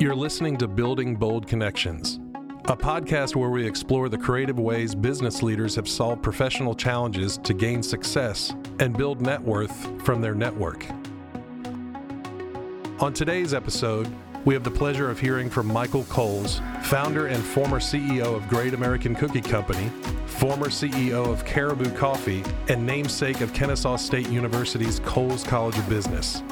You're 0.00 0.14
listening 0.14 0.56
to 0.58 0.68
Building 0.68 1.16
Bold 1.16 1.48
Connections, 1.48 2.20
a 2.66 2.76
podcast 2.76 3.34
where 3.34 3.50
we 3.50 3.66
explore 3.66 4.08
the 4.08 4.16
creative 4.16 4.56
ways 4.56 4.94
business 4.94 5.42
leaders 5.42 5.74
have 5.74 5.88
solved 5.88 6.22
professional 6.22 6.72
challenges 6.72 7.36
to 7.38 7.52
gain 7.52 7.82
success 7.82 8.54
and 8.78 8.96
build 8.96 9.20
net 9.20 9.42
worth 9.42 10.00
from 10.04 10.20
their 10.20 10.36
network. 10.36 10.86
On 13.00 13.12
today's 13.12 13.52
episode, 13.52 14.08
we 14.44 14.54
have 14.54 14.62
the 14.62 14.70
pleasure 14.70 15.10
of 15.10 15.18
hearing 15.18 15.50
from 15.50 15.66
Michael 15.66 16.04
Coles, 16.04 16.60
founder 16.84 17.26
and 17.26 17.42
former 17.42 17.80
CEO 17.80 18.36
of 18.36 18.48
Great 18.48 18.74
American 18.74 19.16
Cookie 19.16 19.40
Company, 19.40 19.88
former 20.26 20.68
CEO 20.68 21.26
of 21.26 21.44
Caribou 21.44 21.90
Coffee, 21.96 22.44
and 22.68 22.86
namesake 22.86 23.40
of 23.40 23.52
Kennesaw 23.52 23.96
State 23.96 24.28
University's 24.28 25.00
Coles 25.00 25.42
College 25.42 25.76
of 25.76 25.88
Business. 25.88 26.44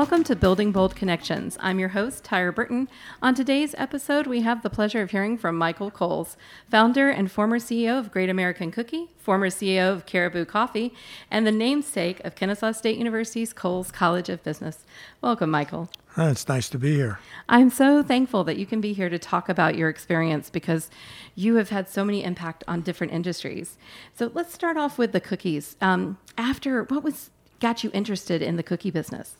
Welcome 0.00 0.24
to 0.24 0.34
Building 0.34 0.72
Bold 0.72 0.96
Connections. 0.96 1.58
I'm 1.60 1.78
your 1.78 1.90
host, 1.90 2.24
Tyra 2.24 2.54
Burton. 2.54 2.88
On 3.20 3.34
today's 3.34 3.74
episode, 3.76 4.26
we 4.26 4.40
have 4.40 4.62
the 4.62 4.70
pleasure 4.70 5.02
of 5.02 5.10
hearing 5.10 5.36
from 5.36 5.58
Michael 5.58 5.90
Coles, 5.90 6.38
founder 6.70 7.10
and 7.10 7.30
former 7.30 7.58
CEO 7.58 7.98
of 7.98 8.10
Great 8.10 8.30
American 8.30 8.70
Cookie, 8.70 9.08
former 9.18 9.50
CEO 9.50 9.92
of 9.92 10.06
Caribou 10.06 10.46
Coffee, 10.46 10.94
and 11.30 11.46
the 11.46 11.52
namesake 11.52 12.18
of 12.20 12.34
Kennesaw 12.34 12.72
State 12.72 12.96
University's 12.96 13.52
Coles 13.52 13.90
College 13.92 14.30
of 14.30 14.42
Business. 14.42 14.86
Welcome, 15.20 15.50
Michael. 15.50 15.90
Oh, 16.16 16.30
it's 16.30 16.48
nice 16.48 16.70
to 16.70 16.78
be 16.78 16.94
here. 16.94 17.18
I'm 17.46 17.68
so 17.68 18.02
thankful 18.02 18.42
that 18.44 18.56
you 18.56 18.64
can 18.64 18.80
be 18.80 18.94
here 18.94 19.10
to 19.10 19.18
talk 19.18 19.50
about 19.50 19.76
your 19.76 19.90
experience 19.90 20.48
because 20.48 20.88
you 21.34 21.56
have 21.56 21.68
had 21.68 21.90
so 21.90 22.06
many 22.06 22.24
impact 22.24 22.64
on 22.66 22.80
different 22.80 23.12
industries. 23.12 23.76
So 24.14 24.30
let's 24.32 24.54
start 24.54 24.78
off 24.78 24.96
with 24.96 25.12
the 25.12 25.20
cookies. 25.20 25.76
Um, 25.82 26.16
after 26.38 26.84
what 26.84 27.04
was 27.04 27.28
got 27.60 27.84
you 27.84 27.90
interested 27.92 28.40
in 28.40 28.56
the 28.56 28.62
cookie 28.62 28.90
business? 28.90 29.36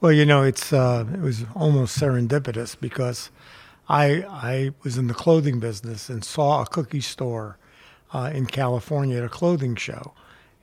Well, 0.00 0.12
you 0.12 0.24
know, 0.24 0.44
it's 0.44 0.72
uh, 0.72 1.06
it 1.12 1.20
was 1.20 1.44
almost 1.56 1.98
serendipitous 1.98 2.78
because 2.78 3.30
I 3.88 4.22
I 4.28 4.70
was 4.84 4.96
in 4.96 5.08
the 5.08 5.14
clothing 5.14 5.58
business 5.58 6.08
and 6.08 6.24
saw 6.24 6.62
a 6.62 6.66
cookie 6.66 7.00
store 7.00 7.58
uh, 8.14 8.30
in 8.32 8.46
California 8.46 9.18
at 9.18 9.24
a 9.24 9.28
clothing 9.28 9.74
show, 9.74 10.12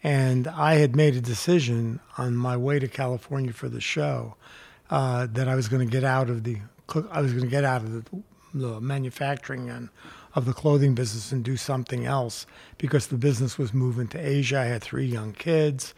and 0.02 0.48
I 0.48 0.76
had 0.76 0.96
made 0.96 1.16
a 1.16 1.22
decision 1.22 2.00
on 2.18 2.38
my 2.38 2.56
way 2.56 2.80
to 2.80 2.88
California 2.88 3.52
for 3.52 3.68
the 3.68 3.82
show 3.82 4.38
uh, 4.90 5.28
that 5.34 5.50
I 5.50 5.56
was 5.56 5.68
going 5.68 5.86
to 5.86 5.92
get 5.92 6.06
out 6.06 6.30
of 6.30 6.46
the 6.46 6.60
I 7.12 7.20
was 7.20 7.34
going 7.34 7.44
to 7.44 7.52
get 7.52 7.66
out 7.66 7.82
of 7.82 7.92
the, 7.92 8.24
the 8.54 8.80
manufacturing 8.80 9.70
and 9.70 9.90
of 10.34 10.46
the 10.46 10.54
clothing 10.54 10.96
business 10.96 11.34
and 11.34 11.44
do 11.44 11.58
something 11.58 12.06
else 12.06 12.46
because 12.78 13.08
the 13.08 13.18
business 13.18 13.58
was 13.58 13.74
moving 13.74 14.08
to 14.10 14.18
Asia. 14.18 14.60
I 14.60 14.66
had 14.66 14.82
three 14.82 15.06
young 15.06 15.34
kids 15.34 15.94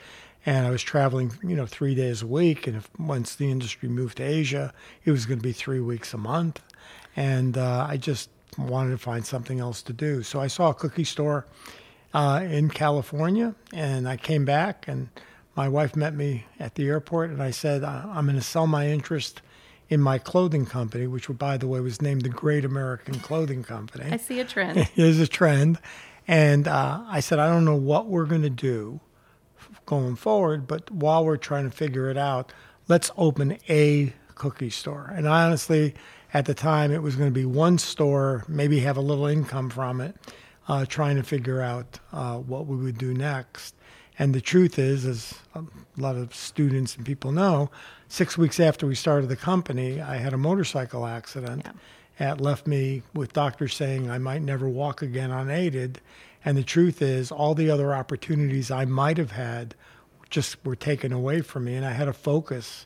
and 0.48 0.66
I 0.66 0.70
was 0.72 0.81
traveling, 0.81 1.34
you 1.44 1.58
know, 1.58 1.66
three 1.66 1.94
days 1.94 2.22
a 2.22 2.28
week. 2.28 2.67
And 2.67 2.78
if 2.78 2.90
once 2.98 3.36
the 3.36 3.52
industry 3.52 3.90
moved 3.90 4.17
to 4.17 4.23
Asia, 4.23 4.73
it 5.04 5.12
was 5.12 5.26
going 5.26 5.39
to 5.39 5.44
be 5.44 5.52
three 5.52 5.81
weeks 5.81 6.14
a 6.14 6.17
month, 6.17 6.62
and 7.16 7.58
uh, 7.58 7.86
I 7.88 7.98
just 7.98 8.30
wanted 8.58 8.92
to 8.92 8.98
find 8.98 9.26
something 9.26 9.59
else 9.59 9.81
to 9.84 9.94
do. 9.94 10.23
So 10.23 10.39
I 10.39 10.48
saw 10.48 10.70
a 10.70 10.73
cookie 10.73 11.04
store 11.04 11.45
uh, 12.14 12.42
in 12.50 12.70
California, 12.70 13.56
and 13.73 14.08
I 14.08 14.16
came 14.16 14.45
back, 14.45 14.88
and 14.88 15.09
my 15.58 15.67
wife 15.67 15.98
met 15.98 16.16
me 16.16 16.45
at 16.59 16.76
the 16.76 16.88
airport, 16.88 17.30
and 17.30 17.44
I 17.44 17.52
said, 17.52 17.84
I'm 17.84 18.26
going 18.26 18.38
to 18.38 18.42
sell 18.42 18.67
my 18.67 18.88
interest 18.88 19.42
in 19.89 20.00
my 20.00 20.17
clothing 20.17 20.66
company, 20.66 21.08
which, 21.08 21.28
by 21.38 21.58
the 21.58 21.67
way, 21.67 21.82
was 21.82 22.02
named 22.02 22.22
the 22.22 22.30
Great 22.30 22.64
American 22.64 23.20
Clothing 23.20 23.64
Company. 23.64 24.11
I 24.11 24.17
see 24.17 24.39
a 24.39 24.45
trend. 24.45 24.89
There's 24.95 25.20
a 25.20 25.28
trend. 25.28 25.78
And 26.26 26.67
uh, 26.67 27.04
I 27.08 27.20
said, 27.20 27.39
I 27.39 27.48
don't 27.48 27.66
know 27.66 27.76
what 27.76 28.08
we're 28.08 28.26
going 28.26 28.42
to 28.42 28.50
do 28.50 29.02
going 29.88 30.16
forward. 30.16 30.67
But 30.67 30.91
while 30.91 31.25
we're 31.25 31.38
trying 31.38 31.67
to 31.67 31.75
figure 31.75 32.11
it 32.11 32.17
out, 32.17 32.53
let's 32.88 33.09
open 33.17 33.57
a 33.67 34.13
cookie 34.35 34.69
store. 34.69 35.11
And 35.16 35.27
honestly, 35.27 35.95
at 36.33 36.45
the 36.45 36.53
time, 36.53 36.91
it 36.91 37.02
was 37.02 37.16
going 37.16 37.30
to 37.30 37.33
be 37.33 37.45
one 37.45 37.80
store, 37.80 38.43
maybe 38.47 38.81
have 38.81 38.97
a 38.97 39.02
little 39.02 39.26
income 39.26 39.71
from 39.71 39.99
it, 39.99 40.15
uh, 40.67 40.86
trying 40.86 41.15
to 41.15 41.23
figure 41.23 41.61
out 41.61 41.99
uh, 42.14 42.37
what 42.37 42.67
we 42.67 42.76
would 42.76 42.99
do 42.99 43.14
next. 43.14 43.73
And 44.20 44.33
the 44.33 44.42
truth 44.42 44.77
is, 44.77 45.05
as 45.05 45.33
a 45.55 45.64
lot 45.95 46.15
of 46.15 46.36
students 46.36 46.95
and 46.95 47.05
people 47.05 47.31
know, 47.31 47.70
six 48.08 48.37
weeks 48.37 48.59
after 48.59 48.86
we 48.87 48.95
started 48.95 49.30
the 49.30 49.36
company, 49.36 50.02
I 50.02 50.17
had 50.17 50.33
a 50.33 50.37
motorcycle 50.37 51.05
accident. 51.05 51.64
Yeah. 51.65 51.71
That 52.20 52.42
left 52.42 52.65
me 52.65 53.03
with 53.14 53.33
doctors 53.33 53.76
saying 53.76 54.09
I 54.09 54.17
might 54.17 54.42
never 54.42 54.67
walk 54.67 55.03
again 55.03 55.30
unaided. 55.31 56.02
And 56.45 56.58
the 56.58 56.64
truth 56.64 57.02
is, 57.02 57.31
all 57.31 57.55
the 57.55 57.70
other 57.70 57.93
opportunities 57.93 58.71
I 58.71 58.86
might 58.86 59.17
have 59.17 59.31
had 59.31 59.75
just 60.30 60.64
were 60.65 60.75
taken 60.75 61.11
away 61.11 61.42
from 61.42 61.65
me, 61.65 61.75
and 61.75 61.86
I 61.86 61.92
had 61.92 62.05
to 62.05 62.14
focus 62.14 62.86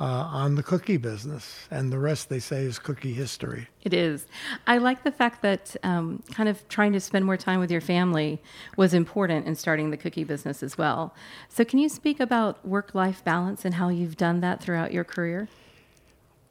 uh, 0.00 0.04
on 0.04 0.54
the 0.54 0.62
cookie 0.62 0.96
business. 0.96 1.68
And 1.70 1.92
the 1.92 1.98
rest, 1.98 2.28
they 2.28 2.38
say, 2.38 2.64
is 2.64 2.78
cookie 2.78 3.12
history. 3.12 3.68
It 3.82 3.92
is. 3.92 4.26
I 4.66 4.78
like 4.78 5.04
the 5.04 5.12
fact 5.12 5.42
that 5.42 5.76
um, 5.82 6.22
kind 6.32 6.48
of 6.48 6.66
trying 6.68 6.92
to 6.94 7.00
spend 7.00 7.26
more 7.26 7.36
time 7.36 7.60
with 7.60 7.70
your 7.70 7.82
family 7.82 8.40
was 8.76 8.94
important 8.94 9.46
in 9.46 9.54
starting 9.56 9.90
the 9.90 9.96
cookie 9.96 10.24
business 10.24 10.62
as 10.62 10.78
well. 10.78 11.14
So, 11.48 11.64
can 11.64 11.78
you 11.78 11.88
speak 11.88 12.18
about 12.18 12.66
work 12.66 12.94
life 12.94 13.22
balance 13.22 13.64
and 13.64 13.74
how 13.74 13.88
you've 13.90 14.16
done 14.16 14.40
that 14.40 14.62
throughout 14.62 14.92
your 14.92 15.04
career? 15.04 15.48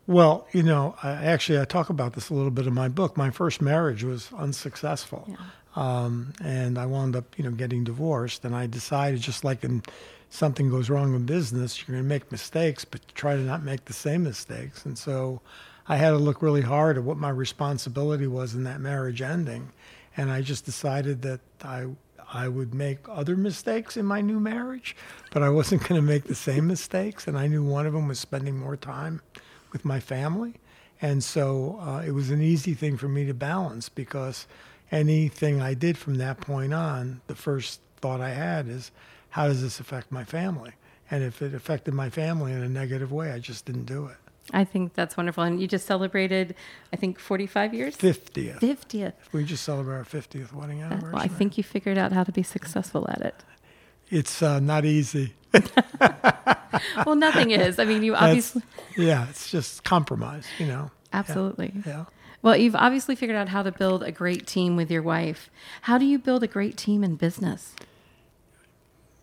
Well, 0.09 0.47
you 0.53 0.63
know, 0.63 0.95
I, 1.03 1.11
actually, 1.11 1.59
I 1.59 1.65
talk 1.65 1.91
about 1.91 2.13
this 2.13 2.31
a 2.31 2.33
little 2.33 2.49
bit 2.49 2.65
in 2.65 2.73
my 2.73 2.87
book. 2.87 3.15
My 3.15 3.29
first 3.29 3.61
marriage 3.61 4.03
was 4.03 4.31
unsuccessful. 4.35 5.27
Yeah. 5.29 5.35
Um, 5.75 6.33
and 6.43 6.79
I 6.79 6.87
wound 6.87 7.15
up, 7.15 7.37
you 7.37 7.43
know, 7.43 7.51
getting 7.51 7.83
divorced. 7.83 8.43
And 8.43 8.55
I 8.55 8.65
decided, 8.65 9.21
just 9.21 9.43
like 9.43 9.63
in 9.63 9.83
something 10.31 10.67
goes 10.71 10.89
wrong 10.89 11.13
in 11.13 11.27
business, 11.27 11.77
you're 11.77 11.93
going 11.93 12.03
to 12.03 12.09
make 12.09 12.31
mistakes, 12.31 12.85
but 12.85 13.07
try 13.13 13.35
to 13.35 13.41
not 13.41 13.61
make 13.61 13.85
the 13.85 13.93
same 13.93 14.23
mistakes. 14.23 14.83
And 14.83 14.97
so 14.97 15.41
I 15.87 15.97
had 15.97 16.09
to 16.09 16.17
look 16.17 16.41
really 16.41 16.63
hard 16.63 16.97
at 16.97 17.03
what 17.03 17.17
my 17.17 17.29
responsibility 17.29 18.25
was 18.25 18.55
in 18.55 18.63
that 18.63 18.81
marriage 18.81 19.21
ending. 19.21 19.71
And 20.17 20.31
I 20.31 20.41
just 20.41 20.65
decided 20.65 21.21
that 21.21 21.41
I 21.63 21.85
I 22.33 22.47
would 22.47 22.73
make 22.73 22.99
other 23.07 23.35
mistakes 23.35 23.95
in 23.95 24.05
my 24.07 24.21
new 24.21 24.39
marriage, 24.39 24.95
but 25.31 25.43
I 25.43 25.49
wasn't 25.49 25.87
going 25.87 26.01
to 26.01 26.07
make 26.07 26.23
the 26.23 26.35
same 26.35 26.65
mistakes. 26.65 27.27
And 27.27 27.37
I 27.37 27.45
knew 27.45 27.63
one 27.63 27.85
of 27.85 27.93
them 27.93 28.07
was 28.07 28.19
spending 28.19 28.57
more 28.57 28.75
time 28.75 29.21
with 29.71 29.85
my 29.85 29.99
family. 29.99 30.55
And 31.01 31.23
so 31.23 31.79
uh, 31.81 32.03
it 32.05 32.11
was 32.11 32.29
an 32.29 32.41
easy 32.41 32.73
thing 32.73 32.97
for 32.97 33.07
me 33.07 33.25
to 33.25 33.33
balance 33.33 33.87
because 33.89 34.47
anything 34.91 35.61
I 35.61 35.73
did 35.73 35.97
from 35.97 36.15
that 36.15 36.41
point 36.41 36.73
on, 36.73 37.21
the 37.27 37.35
first 37.35 37.79
thought 37.97 38.21
I 38.21 38.31
had 38.31 38.67
is, 38.67 38.91
how 39.29 39.47
does 39.47 39.61
this 39.61 39.79
affect 39.79 40.11
my 40.11 40.23
family? 40.23 40.73
And 41.11 41.23
if 41.23 41.41
it 41.41 41.53
affected 41.53 41.93
my 41.93 42.09
family 42.09 42.51
in 42.51 42.61
a 42.61 42.69
negative 42.69 43.11
way, 43.11 43.31
I 43.31 43.39
just 43.39 43.65
didn't 43.65 43.85
do 43.85 44.07
it. 44.07 44.17
I 44.51 44.63
think 44.63 44.93
that's 44.93 45.15
wonderful. 45.15 45.43
And 45.43 45.61
you 45.61 45.67
just 45.67 45.85
celebrated, 45.85 46.55
I 46.91 46.95
think, 46.95 47.19
45 47.19 47.73
years? 47.73 47.95
50th. 47.95 48.59
50th. 48.59 49.13
We 49.31 49.43
just 49.43 49.63
celebrated 49.63 49.99
our 49.99 50.21
50th 50.21 50.53
wedding 50.53 50.81
anniversary. 50.81 51.13
Well, 51.13 51.21
I 51.21 51.27
think 51.27 51.57
you 51.57 51.63
figured 51.63 51.97
out 51.97 52.11
how 52.11 52.23
to 52.23 52.31
be 52.31 52.43
successful 52.43 53.07
at 53.09 53.21
it. 53.21 53.35
It's 54.09 54.41
uh, 54.41 54.59
not 54.59 54.85
easy. 54.85 55.33
well, 57.05 57.15
nothing 57.15 57.51
is. 57.51 57.79
I 57.79 57.85
mean, 57.85 58.03
you 58.03 58.15
obviously. 58.15 58.63
yeah, 58.97 59.29
it's 59.29 59.49
just 59.49 59.83
compromise, 59.83 60.45
you 60.57 60.65
know. 60.67 60.91
Absolutely. 61.11 61.73
yeah. 61.75 61.81
yeah. 61.85 62.05
Well, 62.41 62.55
you've 62.55 62.75
obviously 62.75 63.15
figured 63.15 63.37
out 63.37 63.49
how 63.49 63.63
to 63.63 63.71
build 63.71 64.01
a 64.01 64.11
great 64.11 64.47
team 64.47 64.75
with 64.75 64.89
your 64.89 65.01
wife. 65.01 65.49
How 65.81 65.97
do 65.97 66.05
you 66.05 66.17
build 66.17 66.41
a 66.41 66.47
great 66.47 66.77
team 66.77 67.03
in 67.03 67.15
business? 67.15 67.75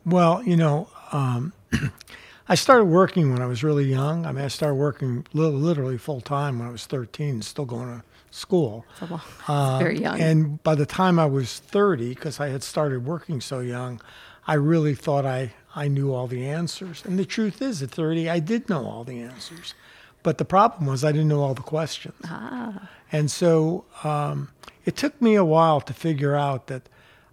Well, 0.04 0.42
you 0.42 0.56
know, 0.56 0.88
um, 1.12 1.52
I 2.48 2.54
started 2.54 2.84
working 2.84 3.32
when 3.32 3.40
I 3.40 3.46
was 3.46 3.64
really 3.64 3.86
young. 3.86 4.26
I 4.26 4.32
mean, 4.32 4.44
I 4.44 4.48
started 4.48 4.74
working 4.74 5.26
literally 5.32 5.98
full 5.98 6.20
time 6.20 6.58
when 6.58 6.68
I 6.68 6.70
was 6.70 6.86
13, 6.86 7.42
still 7.42 7.64
going 7.64 7.86
to 7.86 8.04
school. 8.30 8.84
That's, 9.00 9.10
long, 9.10 9.20
uh, 9.48 9.78
very 9.78 9.98
young. 9.98 10.20
And 10.20 10.62
by 10.62 10.74
the 10.74 10.86
time 10.86 11.18
I 11.18 11.26
was 11.26 11.58
30, 11.58 12.10
because 12.10 12.38
I 12.38 12.48
had 12.48 12.62
started 12.62 13.04
working 13.04 13.40
so 13.40 13.60
young, 13.60 14.00
I 14.46 14.54
really 14.54 14.94
thought 14.94 15.24
I, 15.24 15.54
I 15.76 15.88
knew 15.88 16.12
all 16.12 16.26
the 16.26 16.48
answers. 16.48 17.04
And 17.04 17.18
the 17.18 17.26
truth 17.26 17.60
is, 17.60 17.82
at 17.82 17.90
30, 17.90 18.30
I 18.30 18.40
did 18.40 18.68
know 18.68 18.86
all 18.86 19.04
the 19.04 19.20
answers. 19.20 19.74
But 20.22 20.38
the 20.38 20.44
problem 20.44 20.86
was 20.86 21.04
I 21.04 21.12
didn't 21.12 21.28
know 21.28 21.42
all 21.42 21.54
the 21.54 21.62
questions. 21.62 22.16
Ah. 22.24 22.88
And 23.12 23.30
so 23.30 23.84
um, 24.02 24.48
it 24.84 24.96
took 24.96 25.20
me 25.20 25.34
a 25.34 25.44
while 25.44 25.80
to 25.82 25.92
figure 25.92 26.34
out 26.34 26.66
that 26.68 26.88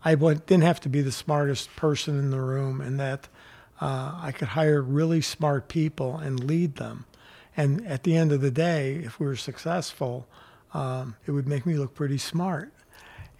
I 0.06 0.13
didn't 0.15 0.62
have 0.62 0.81
to 0.81 0.89
be 0.89 1.01
the 1.01 1.12
smartest 1.12 1.73
person 1.77 2.19
in 2.19 2.29
the 2.29 2.41
room 2.41 2.81
and 2.81 3.00
that 3.00 3.29
uh, 3.79 4.19
I 4.21 4.31
could 4.31 4.50
hire 4.50 4.81
really 4.81 5.21
smart 5.21 5.69
people 5.69 6.18
and 6.18 6.44
lead 6.44 6.75
them. 6.75 7.06
And 7.56 7.85
at 7.88 8.03
the 8.03 8.15
end 8.15 8.31
of 8.31 8.41
the 8.41 8.51
day, 8.51 8.95
if 8.95 9.19
we 9.19 9.25
were 9.25 9.38
successful, 9.38 10.27
um, 10.73 11.15
it 11.25 11.31
would 11.31 11.47
make 11.47 11.65
me 11.65 11.75
look 11.75 11.95
pretty 11.95 12.18
smart. 12.18 12.73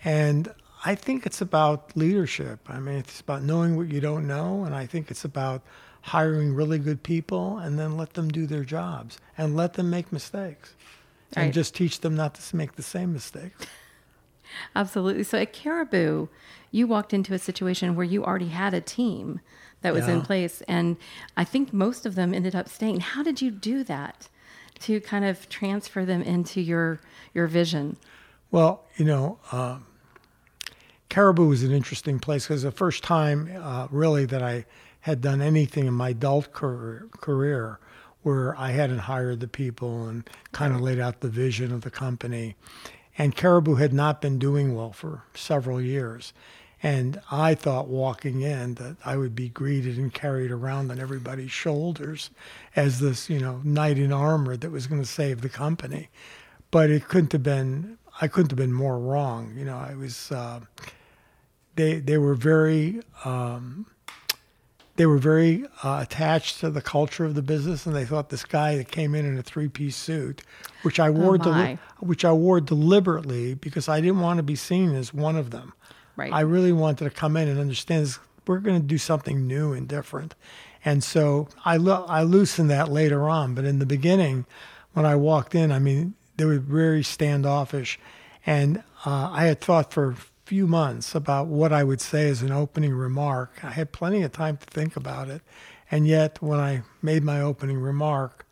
And 0.04 0.54
I 0.86 0.96
think 0.96 1.26
it's 1.26 1.42
about 1.42 1.96
leadership. 1.96 2.60
I 2.68 2.80
mean, 2.80 2.96
it's 2.96 3.22
about 3.22 3.44
knowing 3.44 3.78
what 3.78 3.90
you 3.90 4.02
don't 4.02 4.28
know, 4.28 4.64
and 4.66 4.76
I 4.76 4.86
think 4.86 5.10
it's 5.10 5.24
about 5.24 5.62
hiring 6.02 6.54
really 6.54 6.78
good 6.80 7.02
people 7.02 7.58
and 7.60 7.80
then 7.80 7.96
let 7.96 8.14
them 8.14 8.28
do 8.28 8.46
their 8.46 8.66
jobs 8.66 9.18
and 9.38 9.56
let 9.56 9.74
them 9.74 9.90
make 9.90 10.12
mistakes 10.12 10.76
right. 11.36 11.44
and 11.44 11.54
just 11.54 11.74
teach 11.74 12.02
them 12.02 12.14
not 12.16 12.36
to 12.36 12.56
make 12.56 12.74
the 12.74 12.84
same 12.84 13.14
mistakes. 13.14 13.66
Absolutely. 14.76 15.24
So 15.24 15.38
at 15.38 15.54
Caribou, 15.54 16.28
you 16.72 16.88
walked 16.88 17.14
into 17.14 17.34
a 17.34 17.40
situation 17.40 17.96
where 17.96 18.06
you 18.06 18.24
already 18.24 18.50
had 18.50 18.74
a 18.74 18.82
team 18.82 19.40
that 19.82 19.94
was 19.94 20.08
in 20.08 20.22
place. 20.22 20.62
And 20.68 20.98
I 21.38 21.44
think 21.44 21.74
most 21.74 22.06
of 22.06 22.16
them 22.16 22.34
ended 22.34 22.56
up 22.56 22.68
staying. 22.70 23.00
How 23.00 23.24
did 23.24 23.42
you 23.42 23.52
do 23.52 23.84
that 23.84 24.30
to 24.80 25.00
kind 25.02 25.24
of 25.24 25.48
transfer 25.50 26.06
them 26.06 26.22
into 26.22 26.62
your 26.62 27.00
your 27.34 27.48
vision? 27.48 27.98
Well, 28.52 28.84
you 28.98 29.06
know, 29.06 29.40
um, 29.52 29.86
Caribou 31.14 31.46
was 31.46 31.62
an 31.62 31.72
interesting 31.72 32.18
place 32.18 32.48
because 32.48 32.64
the 32.64 32.72
first 32.72 33.04
time, 33.04 33.48
uh, 33.62 33.88
really, 33.92 34.26
that 34.26 34.42
I 34.42 34.66
had 35.02 35.22
done 35.22 35.44
anything 35.44 35.86
in 35.86 35.94
my 35.94 36.10
adult 36.10 36.54
career, 36.54 37.08
career 37.12 37.78
where 38.24 38.58
I 38.58 38.72
hadn't 38.72 38.98
hired 38.98 39.40
the 39.40 39.48
people 39.48 40.08
and 40.08 40.28
kind 40.54 40.74
of 40.74 40.82
laid 40.82 41.00
out 41.00 41.20
the 41.20 41.30
vision 41.30 41.72
of 41.72 41.82
the 41.82 41.92
company. 41.92 42.56
And 43.16 43.36
Caribou 43.36 43.76
had 43.76 43.94
not 43.94 44.22
been 44.22 44.40
doing 44.40 44.76
well 44.76 44.92
for 44.92 45.22
several 45.36 45.80
years. 45.80 46.34
And 46.82 47.22
I 47.30 47.54
thought 47.54 47.88
walking 47.88 48.42
in 48.42 48.74
that 48.76 48.96
I 49.06 49.16
would 49.16 49.36
be 49.36 49.50
greeted 49.50 50.00
and 50.00 50.12
carried 50.12 50.50
around 50.50 50.90
on 50.90 51.00
everybody's 51.00 51.52
shoulders 51.52 52.32
as 52.76 53.02
this, 53.02 53.30
you 53.30 53.38
know, 53.38 53.62
knight 53.64 54.00
in 54.00 54.12
armor 54.12 54.58
that 54.58 54.72
was 54.72 54.88
going 54.88 55.04
to 55.04 55.08
save 55.08 55.42
the 55.42 55.50
company. 55.50 56.10
But 56.72 56.90
it 56.90 57.08
couldn't 57.08 57.34
have 57.34 57.44
been, 57.44 58.00
I 58.20 58.28
couldn't 58.28 58.50
have 58.50 58.58
been 58.58 58.74
more 58.74 58.98
wrong. 58.98 59.54
You 59.56 59.66
know, 59.66 59.78
I 59.78 59.94
was, 59.94 60.32
uh, 60.32 60.62
they, 61.76 62.00
they 62.00 62.18
were 62.18 62.36
very, 62.36 63.02
um, 63.26 63.86
they 64.96 65.06
were 65.06 65.18
very 65.18 65.66
uh, 65.84 66.00
attached 66.04 66.60
to 66.60 66.70
the 66.70 66.82
culture 66.82 67.26
of 67.26 67.34
the 67.36 67.42
business, 67.42 67.86
and 67.86 67.96
they 67.96 68.06
thought 68.06 68.30
this 68.30 68.46
guy 68.46 68.78
that 68.78 68.92
came 68.92 69.16
in 69.16 69.26
in 69.26 69.38
a 69.38 69.44
three-piece 69.44 69.96
suit, 69.96 70.42
which 70.84 71.00
I 71.00 71.10
wore, 71.10 71.36
Oh, 71.36 71.38
deli- 71.38 71.80
which 72.00 72.24
I 72.24 72.32
wore 72.32 72.62
deliberately 72.62 73.56
because 73.56 73.90
I 73.90 74.02
didn't 74.02 74.20
want 74.20 74.38
to 74.38 74.44
be 74.44 74.56
seen 74.56 74.94
as 74.94 75.14
one 75.14 75.36
of 75.36 75.50
them. 75.50 75.74
Right. 76.16 76.32
I 76.32 76.42
really 76.42 76.72
wanted 76.72 77.06
to 77.06 77.10
come 77.10 77.36
in 77.38 77.48
and 77.48 77.60
understand 77.60 78.04
this, 78.06 78.20
we're 78.46 78.60
going 78.60 78.80
to 78.80 78.88
do 78.88 79.00
something 79.00 79.48
new 79.48 79.74
and 79.74 79.88
different, 79.88 80.36
and 80.86 81.04
so 81.04 81.48
I 81.66 81.78
lo- 81.78 82.06
I 82.08 82.22
loosened 82.24 82.70
that 82.70 82.90
later 82.92 83.28
on. 83.30 83.56
But 83.56 83.64
in 83.66 83.80
the 83.80 83.86
beginning, 83.88 84.46
when 84.94 85.06
I 85.08 85.16
walked 85.16 85.56
in, 85.56 85.72
I 85.72 85.80
mean, 85.80 86.14
they 86.38 86.46
were 86.46 86.60
very 86.60 87.02
standoffish, 87.04 87.98
and 88.46 88.84
uh, 89.06 89.30
I 89.32 89.46
had 89.46 89.60
thought 89.62 89.92
for 89.92 90.16
few 90.54 90.68
months 90.68 91.16
about 91.16 91.48
what 91.48 91.74
I 91.74 91.84
would 91.84 92.00
say 92.00 92.30
as 92.30 92.44
an 92.44 92.52
opening 92.52 92.94
remark. 92.94 93.64
I 93.64 93.72
had 93.72 93.92
plenty 93.92 94.22
of 94.22 94.34
time 94.34 94.58
to 94.58 94.66
think 94.68 94.96
about 94.96 95.28
it, 95.28 95.42
and 95.90 96.06
yet 96.08 96.40
when 96.44 96.60
I 96.60 96.84
made 97.02 97.24
my 97.24 97.42
opening 97.42 97.80
remark, 97.80 98.46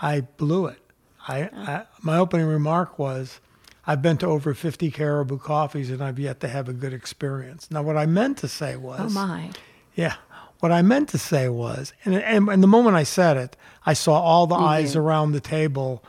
I 0.00 0.20
blew 0.20 0.66
it. 0.66 0.78
I, 1.26 1.50
I 1.52 1.86
my 2.00 2.18
opening 2.18 2.46
remark 2.46 3.00
was, 3.00 3.40
I've 3.84 4.00
been 4.00 4.16
to 4.18 4.28
over 4.28 4.54
50 4.54 4.92
Caribou 4.92 5.38
coffees 5.38 5.90
and 5.90 6.04
I've 6.04 6.20
yet 6.20 6.38
to 6.38 6.46
have 6.46 6.68
a 6.68 6.72
good 6.72 6.92
experience. 6.92 7.68
Now, 7.68 7.82
what 7.82 7.96
I 7.96 8.06
meant 8.06 8.38
to 8.38 8.46
say 8.46 8.76
oh, 8.76 8.78
was, 8.78 9.00
oh 9.00 9.08
my. 9.08 9.50
yeah, 9.96 10.14
what 10.60 10.70
I 10.70 10.82
meant 10.82 11.08
to 11.08 11.18
say 11.18 11.48
was, 11.48 11.92
and, 12.04 12.14
and, 12.14 12.48
and 12.48 12.62
the 12.62 12.68
moment 12.68 12.94
I 12.94 13.02
said 13.02 13.36
it, 13.36 13.56
I 13.84 13.94
saw 13.94 14.20
all 14.20 14.46
the 14.46 14.54
eyes 14.54 14.94
around 14.94 15.32
the 15.32 15.40
table 15.40 16.04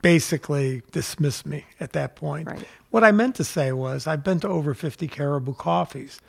basically 0.00 0.82
dismiss 0.92 1.44
me 1.44 1.64
at 1.80 1.92
that 1.94 2.14
point. 2.14 2.46
Right. 2.46 2.68
What 2.90 3.04
I 3.04 3.12
meant 3.12 3.36
to 3.36 3.44
say 3.44 3.72
was, 3.72 4.06
I've 4.06 4.24
been 4.24 4.40
to 4.40 4.48
over 4.48 4.74
50 4.74 5.06
Caribou 5.08 5.54
coffees. 5.54 6.20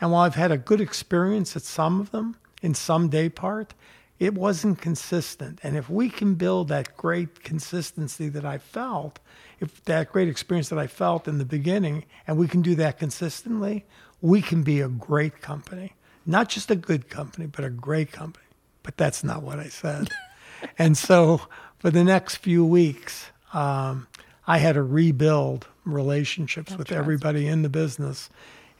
And 0.00 0.12
while 0.12 0.22
I've 0.22 0.36
had 0.36 0.52
a 0.52 0.58
good 0.58 0.80
experience 0.80 1.56
at 1.56 1.62
some 1.62 2.00
of 2.00 2.10
them, 2.12 2.36
in 2.62 2.74
some 2.74 3.08
day 3.08 3.28
part, 3.28 3.74
it 4.18 4.34
wasn't 4.34 4.80
consistent. 4.80 5.58
And 5.62 5.76
if 5.76 5.90
we 5.90 6.08
can 6.08 6.34
build 6.34 6.68
that 6.68 6.96
great 6.96 7.42
consistency 7.42 8.28
that 8.28 8.44
I 8.44 8.58
felt, 8.58 9.18
if 9.58 9.84
that 9.84 10.12
great 10.12 10.28
experience 10.28 10.68
that 10.68 10.78
I 10.78 10.86
felt 10.86 11.26
in 11.26 11.38
the 11.38 11.44
beginning, 11.44 12.04
and 12.26 12.38
we 12.38 12.46
can 12.46 12.62
do 12.62 12.76
that 12.76 12.98
consistently, 12.98 13.84
we 14.20 14.40
can 14.40 14.62
be 14.62 14.80
a 14.80 14.88
great 14.88 15.42
company. 15.42 15.94
Not 16.24 16.48
just 16.48 16.70
a 16.70 16.76
good 16.76 17.10
company, 17.10 17.46
but 17.46 17.64
a 17.64 17.70
great 17.70 18.12
company. 18.12 18.46
But 18.82 18.96
that's 18.96 19.24
not 19.24 19.42
what 19.42 19.58
I 19.58 19.68
said. 19.68 20.10
and 20.78 20.96
so 20.96 21.40
for 21.78 21.90
the 21.90 22.04
next 22.04 22.36
few 22.36 22.64
weeks, 22.64 23.26
um, 23.52 24.06
I 24.46 24.58
had 24.58 24.74
to 24.74 24.82
rebuild 24.82 25.66
relationships 25.84 26.76
with 26.76 26.88
trust. 26.88 26.98
everybody 26.98 27.46
in 27.46 27.62
the 27.62 27.68
business. 27.68 28.28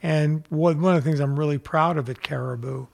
And 0.03 0.45
one, 0.51 0.81
one 0.81 0.97
of 0.97 1.03
the 1.03 1.09
things 1.09 1.21
I'm 1.21 1.39
really 1.39 1.59
proud 1.59 1.97
of 1.97 2.11
at 2.11 2.23
Caribou, 2.23 2.87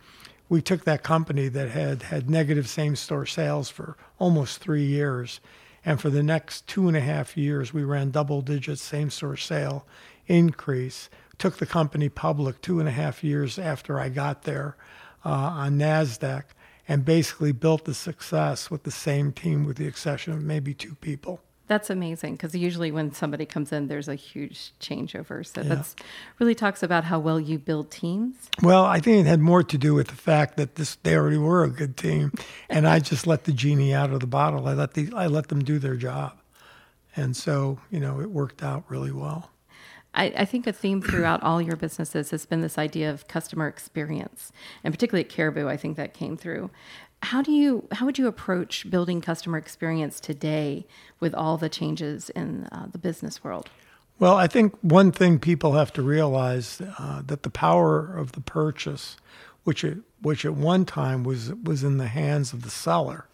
we 0.48 0.62
took 0.62 0.84
that 0.84 1.02
company 1.02 1.48
that 1.48 1.70
had 1.70 2.04
had 2.04 2.30
negative 2.30 2.68
same 2.68 2.96
store 2.96 3.26
sales 3.26 3.68
for 3.68 3.96
almost 4.18 4.58
three 4.58 4.84
years. 4.84 5.40
And 5.84 6.00
for 6.00 6.10
the 6.10 6.22
next 6.22 6.66
two 6.66 6.88
and 6.88 6.96
a 6.96 7.00
half 7.00 7.36
years, 7.36 7.72
we 7.72 7.82
ran 7.82 8.10
double 8.10 8.42
digit 8.42 8.78
same 8.78 9.10
store 9.10 9.36
sale 9.36 9.86
increase. 10.26 11.08
Took 11.38 11.56
the 11.56 11.66
company 11.66 12.08
public 12.08 12.60
two 12.60 12.78
and 12.80 12.88
a 12.88 12.92
half 12.92 13.24
years 13.24 13.58
after 13.58 13.98
I 13.98 14.10
got 14.10 14.42
there 14.42 14.76
uh, 15.24 15.30
on 15.30 15.78
NASDAQ 15.78 16.44
and 16.86 17.04
basically 17.04 17.52
built 17.52 17.84
the 17.84 17.94
success 17.94 18.70
with 18.70 18.82
the 18.82 18.90
same 18.90 19.32
team, 19.32 19.64
with 19.64 19.76
the 19.76 19.86
exception 19.86 20.32
of 20.32 20.42
maybe 20.42 20.74
two 20.74 20.96
people. 20.96 21.40
That's 21.70 21.88
amazing 21.88 22.32
because 22.34 22.52
usually 22.52 22.90
when 22.90 23.12
somebody 23.12 23.46
comes 23.46 23.70
in, 23.70 23.86
there's 23.86 24.08
a 24.08 24.16
huge 24.16 24.72
changeover. 24.80 25.46
So 25.46 25.60
Yeah. 25.60 25.76
that's 25.76 25.94
really 26.40 26.56
talks 26.56 26.82
about 26.82 27.04
how 27.04 27.20
well 27.20 27.38
you 27.38 27.60
build 27.60 27.92
teams. 27.92 28.50
Well, 28.60 28.84
I 28.84 28.98
think 28.98 29.24
it 29.24 29.28
had 29.28 29.38
more 29.38 29.62
to 29.62 29.78
do 29.78 29.94
with 29.94 30.08
the 30.08 30.16
fact 30.16 30.56
that 30.56 30.74
this 30.74 30.96
they 31.04 31.14
already 31.14 31.38
were 31.38 31.62
a 31.62 31.70
good 31.70 31.96
team, 31.96 32.32
and 32.68 32.88
I 32.88 32.98
just 32.98 33.24
let 33.24 33.44
the 33.44 33.52
genie 33.52 33.94
out 33.94 34.10
of 34.12 34.18
the 34.18 34.26
bottle. 34.26 34.66
I 34.66 34.74
let 34.74 34.94
the 34.94 35.12
I 35.14 35.28
let 35.28 35.46
them 35.46 35.62
do 35.62 35.78
their 35.78 35.94
job, 35.94 36.32
and 37.14 37.36
so 37.36 37.78
you 37.88 38.00
know 38.00 38.20
it 38.20 38.32
worked 38.32 38.64
out 38.64 38.82
really 38.88 39.12
well. 39.12 39.52
I, 40.12 40.24
I 40.38 40.44
think 40.46 40.66
a 40.66 40.72
theme 40.72 41.00
throughout 41.00 41.40
all 41.44 41.62
your 41.62 41.76
businesses 41.76 42.32
has 42.32 42.46
been 42.46 42.62
this 42.62 42.78
idea 42.78 43.10
of 43.12 43.28
customer 43.28 43.68
experience, 43.68 44.50
and 44.82 44.92
particularly 44.92 45.24
at 45.24 45.30
Caribou, 45.30 45.68
I 45.68 45.76
think 45.76 45.96
that 45.98 46.14
came 46.14 46.36
through. 46.36 46.70
How 47.22 47.42
do 47.42 47.52
you 47.52 47.86
how 47.92 48.06
would 48.06 48.18
you 48.18 48.26
approach 48.26 48.90
building 48.90 49.20
customer 49.20 49.58
experience 49.58 50.20
today 50.20 50.86
with 51.20 51.34
all 51.34 51.56
the 51.56 51.68
changes 51.68 52.30
in 52.30 52.66
uh, 52.72 52.86
the 52.90 52.98
business 52.98 53.44
world? 53.44 53.68
Well, 54.18 54.36
I 54.36 54.46
think 54.46 54.74
one 54.82 55.12
thing 55.12 55.38
people 55.38 55.72
have 55.72 55.92
to 55.94 56.02
realize 56.02 56.80
uh, 56.98 57.22
that 57.26 57.42
the 57.42 57.50
power 57.50 58.16
of 58.16 58.32
the 58.32 58.40
purchase, 58.40 59.16
which 59.64 59.82
it, 59.84 59.98
which 60.20 60.44
at 60.44 60.54
one 60.54 60.84
time 60.84 61.24
was 61.24 61.52
was 61.54 61.84
in 61.84 61.98
the 61.98 62.08
hands 62.08 62.52
of 62.52 62.62
the 62.62 62.70
seller, 62.70 63.26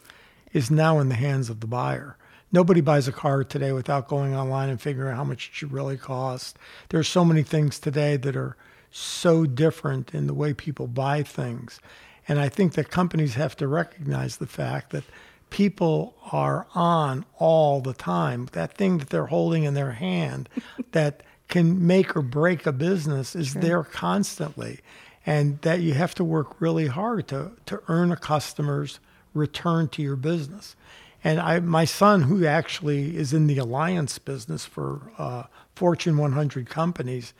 is 0.52 0.70
now 0.70 0.98
in 0.98 1.08
the 1.08 1.14
hands 1.14 1.48
of 1.48 1.60
the 1.60 1.66
buyer. 1.66 2.16
Nobody 2.52 2.80
buys 2.80 3.08
a 3.08 3.12
car 3.12 3.44
today 3.44 3.72
without 3.72 4.08
going 4.08 4.34
online 4.34 4.68
and 4.68 4.80
figuring 4.80 5.12
out 5.12 5.16
how 5.16 5.24
much 5.24 5.48
it 5.48 5.54
should 5.54 5.72
really 5.72 5.96
cost. 5.96 6.58
There's 6.90 7.08
so 7.08 7.24
many 7.24 7.42
things 7.42 7.78
today 7.78 8.16
that 8.16 8.36
are 8.36 8.56
so 8.90 9.44
different 9.44 10.14
in 10.14 10.26
the 10.26 10.34
way 10.34 10.54
people 10.54 10.86
buy 10.86 11.22
things. 11.22 11.80
And 12.28 12.38
I 12.38 12.48
think 12.48 12.74
that 12.74 12.90
companies 12.90 13.34
have 13.34 13.56
to 13.56 13.68
recognize 13.68 14.36
the 14.36 14.46
fact 14.46 14.90
that 14.90 15.04
people 15.50 16.14
are 16.32 16.66
on 16.74 17.24
all 17.38 17.80
the 17.80 17.94
time. 17.94 18.48
That 18.52 18.76
thing 18.76 18.98
that 18.98 19.10
they're 19.10 19.26
holding 19.26 19.64
in 19.64 19.74
their 19.74 19.92
hand 19.92 20.48
that 20.92 21.22
can 21.48 21.86
make 21.86 22.16
or 22.16 22.22
break 22.22 22.66
a 22.66 22.72
business 22.72 23.36
is 23.36 23.54
there 23.54 23.84
constantly. 23.84 24.80
And 25.24 25.60
that 25.62 25.80
you 25.80 25.94
have 25.94 26.14
to 26.16 26.24
work 26.24 26.60
really 26.60 26.86
hard 26.86 27.28
to, 27.28 27.52
to 27.66 27.82
earn 27.88 28.12
a 28.12 28.16
customer's 28.16 29.00
return 29.34 29.88
to 29.88 30.02
your 30.02 30.16
business. 30.16 30.76
And 31.22 31.40
I, 31.40 31.58
my 31.60 31.84
son, 31.84 32.22
who 32.22 32.46
actually 32.46 33.16
is 33.16 33.32
in 33.32 33.46
the 33.48 33.58
alliance 33.58 34.18
business 34.18 34.64
for 34.64 35.00
uh, 35.18 35.44
Fortune 35.74 36.16
100 36.16 36.68
companies, 36.68 37.34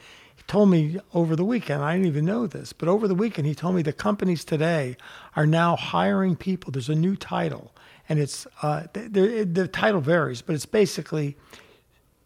told 0.47 0.71
me 0.71 0.99
over 1.13 1.35
the 1.35 1.45
weekend, 1.45 1.83
I 1.83 1.95
didn't 1.95 2.07
even 2.07 2.25
know 2.25 2.47
this, 2.47 2.73
but 2.73 2.89
over 2.89 3.09
the 3.09 3.15
weekend, 3.15 3.47
he 3.47 3.55
told 3.55 3.75
me 3.75 3.83
the 3.83 3.93
companies 3.93 4.45
today 4.45 4.97
are 5.35 5.47
now 5.47 5.77
hiring 5.77 6.37
people. 6.37 6.71
There's 6.71 6.89
a 6.89 6.95
new 6.95 7.17
title, 7.17 7.73
and 8.09 8.19
it's 8.19 8.47
uh, 8.63 8.85
the, 8.93 9.09
the, 9.09 9.45
the 9.45 9.69
title 9.69 10.01
varies, 10.01 10.43
but 10.43 10.55
it's 10.55 10.67
basically 10.67 11.37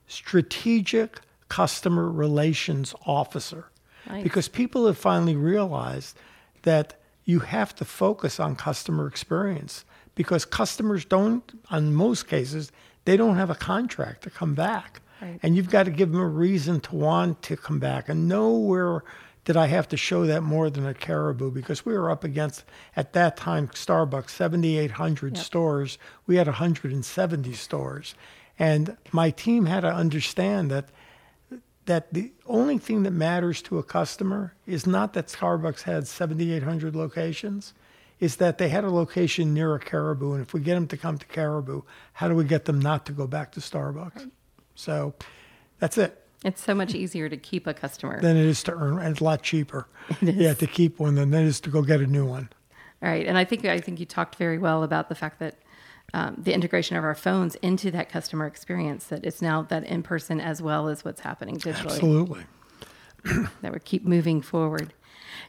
strategic 0.07 1.21
customer 1.49 2.11
relations 2.11 2.95
officer 3.07 3.71
Nice. 4.09 4.23
because 4.23 4.49
people 4.49 4.87
have 4.87 4.99
finally 4.99 5.37
realized 5.37 6.17
that 6.63 7.01
you 7.25 7.41
have 7.41 7.75
to 7.77 7.85
focus 7.85 8.41
on 8.41 8.57
customer 8.57 9.07
experience 9.07 9.85
because 10.15 10.45
customers 10.45 11.05
don't 11.05 11.53
in 11.71 11.95
most 11.95 12.27
cases 12.29 12.73
they 13.05 13.17
don't 13.17 13.37
have 13.37 13.51
a 13.51 13.55
contract 13.55 14.23
to 14.23 14.31
come 14.31 14.55
back 14.55 15.01
Right. 15.21 15.39
and 15.43 15.57
you've 15.57 15.71
got 15.71 15.85
to 15.85 15.91
give 15.91 16.13
them 16.13 16.21
a 16.21 16.27
reason 16.27 16.81
to 16.81 16.95
want 16.97 17.43
to 17.43 17.57
come 17.57 17.79
back 17.79 18.09
and 18.09 18.29
nowhere 18.29 19.03
did 19.45 19.57
I 19.57 19.67
have 19.67 19.89
to 19.89 19.97
show 19.97 20.27
that 20.27 20.43
more 20.43 20.71
than 20.71 20.87
a 20.87 20.95
Caribou 20.95 21.51
because 21.51 21.85
we 21.85 21.95
were 21.95 22.11
up 22.11 22.25
against 22.25 22.65
at 22.95 23.13
that 23.15 23.37
time 23.37 23.69
Starbucks 23.69 24.31
7800 24.31 25.37
Yep. 25.37 25.45
stores 25.45 25.99
we 26.27 26.37
had 26.37 26.47
170 26.47 27.53
stores 27.55 28.15
and 28.59 28.97
my 29.13 29.31
team 29.31 29.67
had 29.67 29.81
to 29.81 29.93
understand 29.93 30.71
that 30.71 30.89
that 31.87 32.13
the 32.13 32.33
only 32.47 32.79
thing 32.79 33.03
that 33.03 33.11
matters 33.11 33.61
to 33.63 33.79
a 33.79 33.83
customer 33.83 34.55
is 34.67 34.87
not 34.87 35.13
that 35.15 35.27
Starbucks 35.27 35.83
had 35.83 36.07
7,800 36.07 36.95
locations, 36.95 37.75
is 38.21 38.37
that 38.37 38.59
they 38.59 38.69
had 38.69 38.85
a 38.85 38.91
location 38.91 39.53
near 39.55 39.75
a 39.75 39.81
Caribou. 39.81 40.35
And 40.35 40.43
if 40.43 40.53
we 40.55 40.61
get 40.61 40.75
them 40.75 40.87
to 40.89 40.97
come 40.97 41.19
to 41.19 41.27
Caribou, 41.27 41.83
how 42.13 42.29
do 42.29 42.35
we 42.37 42.45
get 42.45 42.67
them 42.67 42.79
not 42.79 43.07
to 43.07 43.13
go 43.13 43.27
back 43.27 43.51
to 43.53 43.61
Starbucks? 43.61 44.31
So 44.81 45.15
that's 45.79 45.99
it. 45.99 46.17
It's 46.43 46.63
so 46.63 46.75
much 46.75 46.95
easier 46.95 47.29
to 47.29 47.37
keep 47.37 47.67
a 47.67 47.75
customer. 47.75 48.19
than 48.21 48.39
it 48.39 48.47
is 48.47 48.63
to 48.63 48.73
earn, 48.73 48.99
and 48.99 49.09
it's 49.09 49.21
a 49.21 49.25
lot 49.25 49.43
cheaper. 49.43 49.87
Yeah, 50.23 50.55
to 50.55 50.67
keep 50.67 50.99
one 50.99 51.17
than 51.17 51.35
it 51.35 51.45
is 51.45 51.61
to 51.61 51.71
go 51.71 51.83
get 51.83 52.01
a 52.01 52.07
new 52.07 52.25
one. 52.25 52.49
All 53.03 53.11
right, 53.11 53.27
and 53.27 53.37
I 53.37 53.45
think 53.45 53.65
I 53.67 53.79
think 53.79 54.01
you 54.01 54.07
talked 54.07 54.37
very 54.37 54.59
well 54.59 54.83
about 54.83 55.09
the 55.09 55.15
fact 55.15 55.39
that 55.41 55.57
um, 56.15 56.37
the 56.39 56.53
integration 56.55 56.97
of 56.97 57.05
our 57.05 57.15
phones 57.15 57.55
into 57.57 57.91
that 57.91 58.09
customer 58.09 58.47
experience 58.47 59.07
that 59.07 59.25
it's 59.25 59.43
now 59.43 59.63
that 59.63 59.85
in 59.85 60.03
person 60.03 60.41
as 60.41 60.61
well 60.63 60.89
as 60.89 61.05
what's 61.05 61.21
happening 61.21 61.57
digitally 61.57 61.93
Absolutely. 61.93 62.45
that 63.61 63.73
we 63.73 63.79
keep 63.81 64.05
moving 64.05 64.41
forward. 64.41 64.93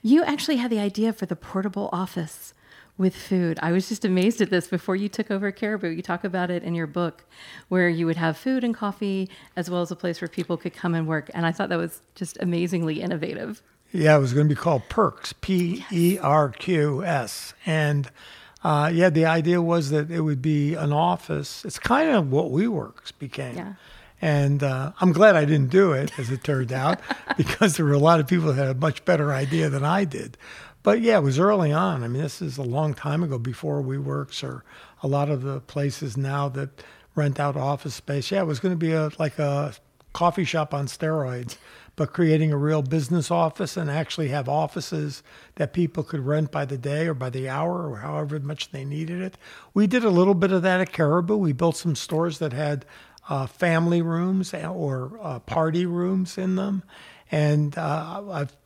You 0.02 0.24
actually 0.24 0.58
had 0.58 0.70
the 0.72 0.80
idea 0.80 1.14
for 1.14 1.26
the 1.26 1.36
portable 1.36 1.90
office 1.92 2.54
with 3.02 3.16
food. 3.16 3.60
I 3.62 3.72
was 3.72 3.90
just 3.90 4.06
amazed 4.06 4.40
at 4.42 4.52
this 4.52 4.68
before 4.68 4.96
you 4.96 5.10
took 5.10 5.32
over 5.32 5.52
Caribou. 5.52 5.90
You 5.90 6.04
talk 6.04 6.24
about 6.24 6.52
it 6.52 6.64
in 6.64 6.76
your 6.76 6.86
book 6.86 7.26
where 7.68 7.90
you 7.90 8.06
would 8.06 8.16
have 8.16 8.38
food 8.38 8.64
and 8.64 8.74
coffee 8.74 9.28
as 9.56 9.70
well 9.70 9.82
as 9.82 9.90
a 9.90 9.96
place 9.96 10.22
where 10.22 10.28
people 10.28 10.56
could 10.56 10.74
come 10.74 10.94
and 10.94 11.08
work. 11.08 11.30
And 11.34 11.46
I 11.46 11.52
thought 11.52 11.70
that 11.70 11.80
was 11.80 12.02
just 12.16 12.38
amazingly 12.40 13.02
innovative. 13.02 13.64
Yeah, 13.92 14.16
it 14.16 14.20
was 14.20 14.34
going 14.34 14.48
to 14.48 14.56
be 14.56 14.60
called 14.60 14.84
Perks, 14.88 15.34
P 15.34 15.84
E 15.92 16.20
R 16.20 16.50
Q 16.50 17.04
S. 17.04 17.56
And 17.66 18.10
uh, 18.64 18.92
yeah, 18.94 19.10
the 19.10 19.26
idea 19.26 19.62
was 19.62 19.90
that 19.90 20.12
it 20.12 20.22
would 20.22 20.42
be 20.42 20.76
an 20.76 20.94
office. 20.94 21.66
It's 21.66 21.80
kind 21.80 22.12
of 22.12 22.32
what 22.32 22.52
WeWorks 22.52 23.12
became. 23.18 23.58
Yeah. 23.58 23.74
And 24.22 24.62
uh, 24.62 24.92
I'm 25.02 25.12
glad 25.12 25.36
I 25.36 25.46
didn't 25.46 25.72
do 25.72 25.94
it, 25.94 26.18
as 26.20 26.30
it 26.30 26.44
turned 26.44 26.72
out, 26.72 27.00
because 27.38 27.76
there 27.76 27.86
were 27.86 27.94
a 27.94 28.00
lot 28.00 28.20
of 28.20 28.28
people 28.28 28.54
that 28.54 28.68
had 28.68 28.76
a 28.76 28.80
much 28.80 29.04
better 29.04 29.34
idea 29.34 29.68
than 29.70 29.84
I 29.84 30.06
did. 30.06 30.38
But 30.84 31.02
yeah, 31.02 31.18
it 31.18 31.24
was 31.24 31.40
early 31.40 31.72
on. 31.72 32.04
I 32.04 32.08
mean, 32.08 32.22
this 32.22 32.42
is 32.42 32.58
a 32.58 32.64
long 32.64 32.94
time 32.94 33.24
ago 33.24 33.38
before 33.38 33.84
WeWorks 33.84 34.44
or 34.44 34.64
a 35.04 35.08
lot 35.08 35.30
of 35.30 35.44
the 35.44 35.60
places 35.62 36.18
now 36.18 36.50
that 36.50 36.84
rent 37.16 37.40
out 37.40 37.56
office 37.56 37.96
space. 37.96 38.32
Yeah, 38.32 38.42
it 38.42 38.48
was 38.48 38.60
going 38.60 38.74
to 38.74 38.78
be 38.78 38.94
a 38.94 39.12
like 39.20 39.38
a 39.38 39.74
coffee 40.14 40.44
shop 40.44 40.74
on 40.74 40.88
steroids, 40.88 41.58
but 41.96 42.14
creating 42.14 42.52
a 42.52 42.58
real 42.58 42.82
business 42.82 43.30
office 43.30 43.78
and 43.78 43.90
actually 43.90 44.30
have 44.30 44.50
offices 44.50 45.24
that 45.56 45.74
people 45.74 46.04
could 46.04 46.26
rent 46.26 46.52
by 46.52 46.66
the 46.66 46.78
day 46.78 47.08
or 47.08 47.14
by 47.14 47.30
the 47.30 47.48
hour 47.48 47.90
or 47.90 47.98
however 47.98 48.40
much 48.40 48.72
they 48.72 48.84
needed 48.84 49.22
it. 49.22 49.38
We 49.74 49.88
did 49.88 50.04
a 50.04 50.10
little 50.10 50.34
bit 50.34 50.52
of 50.52 50.64
that 50.64 50.82
at 50.82 50.92
Caribou. 50.92 51.38
We 51.38 51.54
built 51.54 51.78
some 51.78 51.96
stores 51.96 52.40
that 52.40 52.54
had 52.54 52.86
uh, 53.30 53.46
family 53.46 54.02
rooms 54.02 54.54
or 54.54 55.20
uh, 55.22 55.40
party 55.40 55.86
rooms 55.86 56.38
in 56.38 56.56
them. 56.56 56.84
And 57.32 57.78
uh, 57.78 58.24
I've 58.30 58.58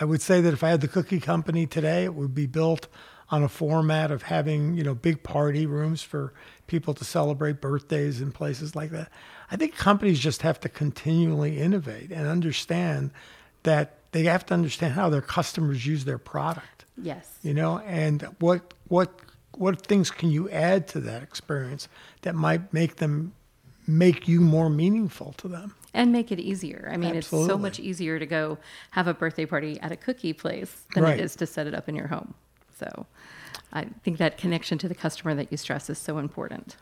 I 0.00 0.04
would 0.04 0.22
say 0.22 0.40
that 0.40 0.52
if 0.52 0.62
I 0.62 0.70
had 0.70 0.80
the 0.80 0.88
cookie 0.88 1.20
company 1.20 1.66
today, 1.66 2.04
it 2.04 2.14
would 2.14 2.34
be 2.34 2.46
built 2.46 2.88
on 3.30 3.42
a 3.42 3.48
format 3.48 4.10
of 4.10 4.22
having, 4.24 4.74
you 4.74 4.84
know, 4.84 4.94
big 4.94 5.22
party 5.22 5.64
rooms 5.64 6.02
for 6.02 6.34
people 6.66 6.92
to 6.94 7.04
celebrate 7.04 7.60
birthdays 7.60 8.20
and 8.20 8.34
places 8.34 8.76
like 8.76 8.90
that. 8.90 9.10
I 9.50 9.56
think 9.56 9.74
companies 9.74 10.20
just 10.20 10.42
have 10.42 10.60
to 10.60 10.68
continually 10.68 11.58
innovate 11.58 12.10
and 12.10 12.26
understand 12.26 13.10
that 13.62 13.98
they 14.12 14.24
have 14.24 14.44
to 14.46 14.54
understand 14.54 14.94
how 14.94 15.08
their 15.08 15.22
customers 15.22 15.86
use 15.86 16.04
their 16.04 16.18
product. 16.18 16.84
Yes. 16.96 17.38
You 17.42 17.54
know, 17.54 17.78
and 17.78 18.22
what 18.38 18.74
what 18.88 19.10
what 19.56 19.86
things 19.86 20.10
can 20.10 20.30
you 20.30 20.48
add 20.50 20.86
to 20.88 21.00
that 21.00 21.22
experience 21.22 21.88
that 22.22 22.34
might 22.34 22.72
make 22.72 22.96
them 22.96 23.32
make 23.86 24.28
you 24.28 24.40
more 24.40 24.68
meaningful 24.68 25.32
to 25.38 25.48
them? 25.48 25.74
And 25.94 26.10
make 26.12 26.32
it 26.32 26.40
easier. 26.40 26.88
I 26.92 26.96
mean, 26.96 27.16
Absolutely. 27.16 27.44
it's 27.46 27.52
so 27.52 27.58
much 27.58 27.80
easier 27.80 28.18
to 28.18 28.26
go 28.26 28.58
have 28.92 29.06
a 29.06 29.14
birthday 29.14 29.46
party 29.46 29.78
at 29.80 29.92
a 29.92 29.96
cookie 29.96 30.32
place 30.32 30.84
than 30.94 31.04
Right. 31.04 31.18
it 31.18 31.22
is 31.22 31.36
to 31.36 31.46
set 31.46 31.66
it 31.66 31.74
up 31.74 31.88
in 31.88 31.94
your 31.94 32.08
home. 32.08 32.34
So 32.78 33.06
I 33.72 33.86
think 34.02 34.18
that 34.18 34.38
connection 34.38 34.78
to 34.78 34.88
the 34.88 34.94
customer 34.94 35.34
that 35.34 35.50
you 35.50 35.56
stress 35.58 35.88
is 35.90 35.98
so 35.98 36.18
important. 36.18 36.76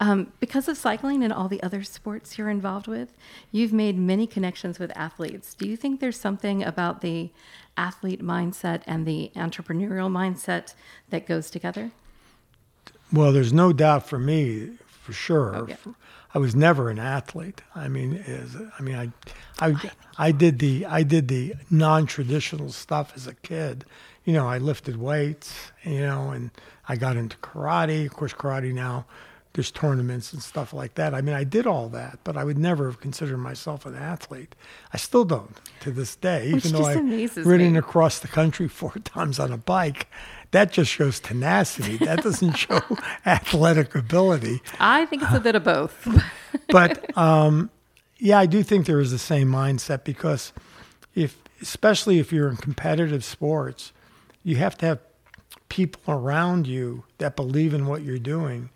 Um, 0.00 0.32
because 0.38 0.68
of 0.68 0.76
cycling 0.76 1.24
and 1.24 1.32
all 1.32 1.48
the 1.48 1.60
other 1.62 1.82
sports 1.82 2.38
you're 2.38 2.50
involved 2.50 2.86
with, 2.86 3.16
you've 3.50 3.72
made 3.72 3.98
many 3.98 4.28
connections 4.28 4.78
with 4.78 4.96
athletes. 4.96 5.54
Do 5.54 5.68
you 5.68 5.76
think 5.76 5.98
there's 6.00 6.18
something 6.20 6.62
about 6.62 7.00
the 7.00 7.30
athlete 7.76 8.22
mindset 8.22 8.82
and 8.86 9.06
the 9.06 9.32
entrepreneurial 9.34 10.08
mindset 10.08 10.74
that 11.10 11.26
goes 11.26 11.50
together? 11.50 11.90
Well, 13.12 13.32
there's 13.32 13.52
no 13.52 13.72
doubt 13.72 14.06
for 14.06 14.18
me, 14.20 14.70
for 14.86 15.12
sure. 15.12 15.56
Oh, 15.56 15.66
yeah. 15.68 15.76
I 16.34 16.38
was 16.38 16.54
never 16.54 16.90
an 16.90 16.98
athlete. 16.98 17.62
I 17.74 17.88
mean, 17.88 18.12
is 18.14 18.56
I 18.78 18.82
mean, 18.82 18.96
I, 18.96 19.66
I, 19.66 19.90
I 20.18 20.32
did 20.32 20.58
the 20.58 20.86
I 20.86 21.02
did 21.02 21.28
the 21.28 21.54
non-traditional 21.70 22.72
stuff 22.72 23.12
as 23.16 23.26
a 23.26 23.34
kid. 23.34 23.84
You 24.24 24.34
know, 24.34 24.46
I 24.46 24.58
lifted 24.58 24.96
weights. 24.98 25.54
You 25.84 26.00
know, 26.00 26.30
and 26.30 26.50
I 26.88 26.96
got 26.96 27.16
into 27.16 27.36
karate. 27.38 28.06
Of 28.06 28.14
course, 28.14 28.32
karate 28.34 28.74
now 28.74 29.06
there's 29.58 29.72
tournaments 29.72 30.32
and 30.32 30.40
stuff 30.40 30.72
like 30.72 30.94
that. 30.94 31.14
I 31.14 31.20
mean, 31.20 31.34
I 31.34 31.42
did 31.42 31.66
all 31.66 31.88
that, 31.88 32.20
but 32.22 32.36
I 32.36 32.44
would 32.44 32.58
never 32.58 32.86
have 32.86 33.00
considered 33.00 33.38
myself 33.38 33.84
an 33.86 33.96
athlete. 33.96 34.54
I 34.94 34.98
still 34.98 35.24
don't 35.24 35.56
to 35.80 35.90
this 35.90 36.14
day, 36.14 36.52
Which 36.52 36.66
even 36.66 36.80
though 36.80 36.86
I've 36.86 37.36
ridden 37.44 37.72
me. 37.72 37.78
across 37.80 38.20
the 38.20 38.28
country 38.28 38.68
four 38.80 38.92
times 39.02 39.40
on 39.40 39.50
a 39.50 39.56
bike. 39.56 40.06
That 40.52 40.70
just 40.70 40.92
shows 40.92 41.18
tenacity. 41.18 41.96
That 41.96 42.22
doesn't 42.22 42.52
show 42.56 42.80
athletic 43.26 43.96
ability. 43.96 44.62
I 44.78 45.06
think 45.06 45.24
it's 45.24 45.34
a 45.34 45.40
bit 45.40 45.56
of 45.56 45.64
both. 45.64 46.06
But 46.68 47.16
um, 47.18 47.70
yeah, 48.18 48.38
I 48.38 48.46
do 48.46 48.62
think 48.62 48.86
there 48.86 49.00
is 49.00 49.10
the 49.10 49.18
same 49.18 49.48
mindset 49.48 50.04
because 50.04 50.52
if, 51.16 51.36
especially 51.60 52.20
if 52.20 52.32
you're 52.32 52.48
in 52.48 52.56
competitive 52.58 53.24
sports, 53.24 53.92
you 54.44 54.56
have 54.56 54.78
to 54.78 54.86
have 54.86 54.98
people 55.68 56.14
around 56.14 56.68
you 56.68 57.04
that 57.18 57.34
believe 57.34 57.74
in 57.74 57.86
what 57.86 58.02
you're 58.02 58.18
doing. 58.18 58.70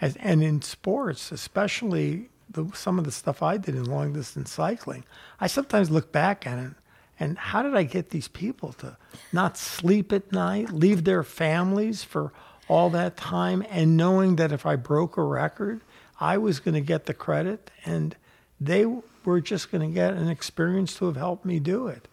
As, 0.00 0.16
and 0.16 0.42
in 0.42 0.62
sports, 0.62 1.32
especially 1.32 2.28
the, 2.50 2.70
some 2.74 2.98
of 2.98 3.04
the 3.04 3.12
stuff 3.12 3.42
I 3.42 3.56
did 3.56 3.74
in 3.74 3.84
long 3.84 4.12
distance 4.12 4.50
cycling, 4.50 5.04
I 5.40 5.46
sometimes 5.46 5.90
look 5.90 6.12
back 6.12 6.46
at 6.46 6.58
it 6.58 6.72
and 7.18 7.38
how 7.38 7.62
did 7.62 7.74
I 7.74 7.82
get 7.82 8.10
these 8.10 8.28
people 8.28 8.72
to 8.74 8.96
not 9.32 9.56
sleep 9.56 10.12
at 10.12 10.32
night, 10.32 10.70
leave 10.70 11.04
their 11.04 11.22
families 11.22 12.04
for 12.04 12.32
all 12.68 12.90
that 12.90 13.16
time, 13.16 13.64
and 13.70 13.96
knowing 13.96 14.36
that 14.36 14.52
if 14.52 14.66
I 14.66 14.76
broke 14.76 15.16
a 15.16 15.22
record, 15.22 15.80
I 16.20 16.36
was 16.38 16.60
going 16.60 16.74
to 16.74 16.80
get 16.80 17.06
the 17.06 17.14
credit 17.14 17.70
and 17.84 18.16
they 18.60 18.86
were 19.24 19.40
just 19.40 19.70
going 19.70 19.88
to 19.88 19.94
get 19.94 20.14
an 20.14 20.28
experience 20.28 20.96
to 20.96 21.06
have 21.06 21.16
helped 21.16 21.44
me 21.44 21.58
do 21.58 21.88
it. 21.88 22.08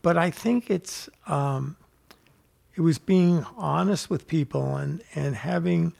But 0.00 0.16
I 0.16 0.30
think 0.30 0.70
it's 0.70 1.08
um, 1.26 1.76
it 2.74 2.80
was 2.80 2.98
being 2.98 3.44
honest 3.56 4.10
with 4.10 4.26
people 4.26 4.76
and 4.76 5.02
and 5.14 5.36
having 5.36 5.92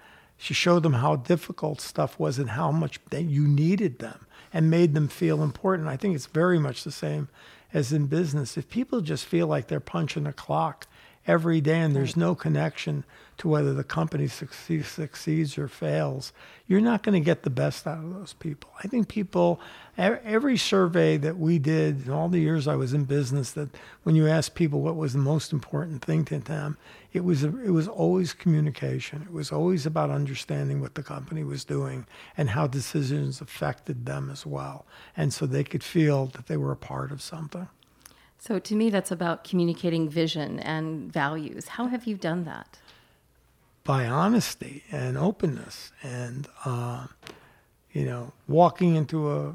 she 0.43 0.55
showed 0.55 0.83
them 0.83 0.95
how 0.95 1.15
difficult 1.15 1.81
stuff 1.81 2.19
was 2.19 2.37
and 2.37 2.51
how 2.51 2.73
much 2.73 2.99
that 3.11 3.23
you 3.23 3.47
needed 3.47 4.01
them 4.01 4.27
and 4.53 4.69
made 4.69 4.93
them 4.93 5.07
feel 5.07 5.41
important. 5.41 5.87
I 5.87 5.97
think 5.97 6.17
it's 6.17 6.27
very 6.27 6.59
much 6.59 6.83
the 6.83 6.91
same 6.91 7.29
as 7.73 7.93
in 7.93 8.07
business. 8.07 8.57
If 8.57 8.69
people 8.69 9.03
just 9.03 9.25
feel 9.25 9.47
like 9.47 9.69
they're 9.69 9.79
punching 9.79 10.27
a 10.27 10.33
clock 10.33 10.89
every 11.27 11.61
day 11.61 11.81
and 11.81 11.95
there's 11.95 12.17
no 12.17 12.35
connection 12.35 13.05
to 13.39 13.49
whether 13.49 13.73
the 13.73 13.85
company 13.85 14.29
succeeds, 14.29 14.89
succeeds 14.89 15.59
or 15.59 15.67
fails, 15.67 16.33
you're 16.67 16.81
not 16.81 17.03
going 17.03 17.15
to 17.21 17.25
get 17.25 17.43
the 17.43 17.51
best 17.51 17.87
out 17.87 17.99
of 17.99 18.15
those 18.15 18.35
people. 18.35 18.71
I 18.83 18.89
think 18.89 19.09
people, 19.09 19.61
every 19.97 20.57
survey 20.57 21.17
that 21.17 21.39
we 21.39 21.59
did 21.59 22.07
in 22.07 22.13
all 22.13 22.29
the 22.29 22.39
years 22.39 22.69
I 22.69 22.77
was 22.77 22.93
in 22.93 23.05
business, 23.05 23.53
that 23.53 23.71
when 24.05 24.15
you 24.15 24.29
asked 24.29 24.55
people 24.55 24.81
what 24.81 24.97
was 24.97 25.13
the 25.13 25.19
most 25.19 25.53
important 25.53 26.05
thing 26.05 26.25
to 26.27 26.39
them, 26.39 26.77
it 27.13 27.25
was 27.25 27.43
it 27.43 27.73
was 27.73 27.89
always 27.89 28.33
communication. 28.33 29.23
It 29.23 29.33
was 29.33 29.53
always 29.53 29.87
about 29.87 30.11
understanding 30.11 30.81
what 30.81 30.95
the 30.95 31.03
company 31.03 31.45
was 31.45 31.65
doing 31.65 32.07
and 32.37 32.51
how 32.51 32.67
decisions 32.67 33.41
affected 33.41 34.07
them 34.07 34.31
as 34.31 34.47
well, 34.47 34.87
and 35.17 35.33
so 35.33 35.47
they 35.47 35.65
could 35.65 35.85
feel 35.85 36.27
that 36.27 36.47
they 36.47 36.57
were 36.57 36.73
a 36.73 36.77
part 36.77 37.13
of 37.13 37.21
something. 37.21 37.69
So 38.43 38.59
to 38.59 38.75
me, 38.75 38.91
that's 38.91 39.13
about 39.13 39.45
communicating 39.45 40.09
vision 40.09 40.59
and 40.59 41.13
values. 41.13 41.69
How 41.69 41.87
have 41.87 42.07
you 42.07 42.17
done 42.17 42.43
that? 42.45 42.79
by 43.85 44.07
honesty 44.07 44.85
and 44.93 45.19
openness 45.19 45.93
and 46.03 46.47
uh, 46.65 47.07
you 47.93 48.05
know 48.05 48.33
walking 48.47 48.95
into 48.95 49.31
a, 49.31 49.55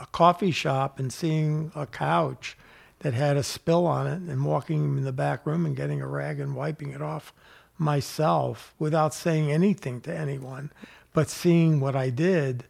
a 0.00 0.06
coffee 0.12 0.50
shop 0.50 0.98
and 0.98 1.12
seeing 1.12 1.72
a 1.74 1.86
couch 1.86 2.56
that 3.00 3.14
had 3.14 3.36
a 3.36 3.42
spill 3.42 3.86
on 3.86 4.06
it 4.06 4.20
and 4.30 4.44
walking 4.44 4.98
in 4.98 5.04
the 5.04 5.12
back 5.12 5.46
room 5.46 5.66
and 5.66 5.76
getting 5.76 6.00
a 6.00 6.06
rag 6.06 6.40
and 6.40 6.54
wiping 6.54 6.90
it 6.90 7.02
off 7.02 7.32
myself 7.78 8.74
without 8.78 9.14
saying 9.14 9.50
anything 9.50 10.00
to 10.00 10.16
anyone 10.16 10.70
but 11.12 11.28
seeing 11.28 11.80
what 11.80 11.96
I 11.96 12.10
did 12.10 12.64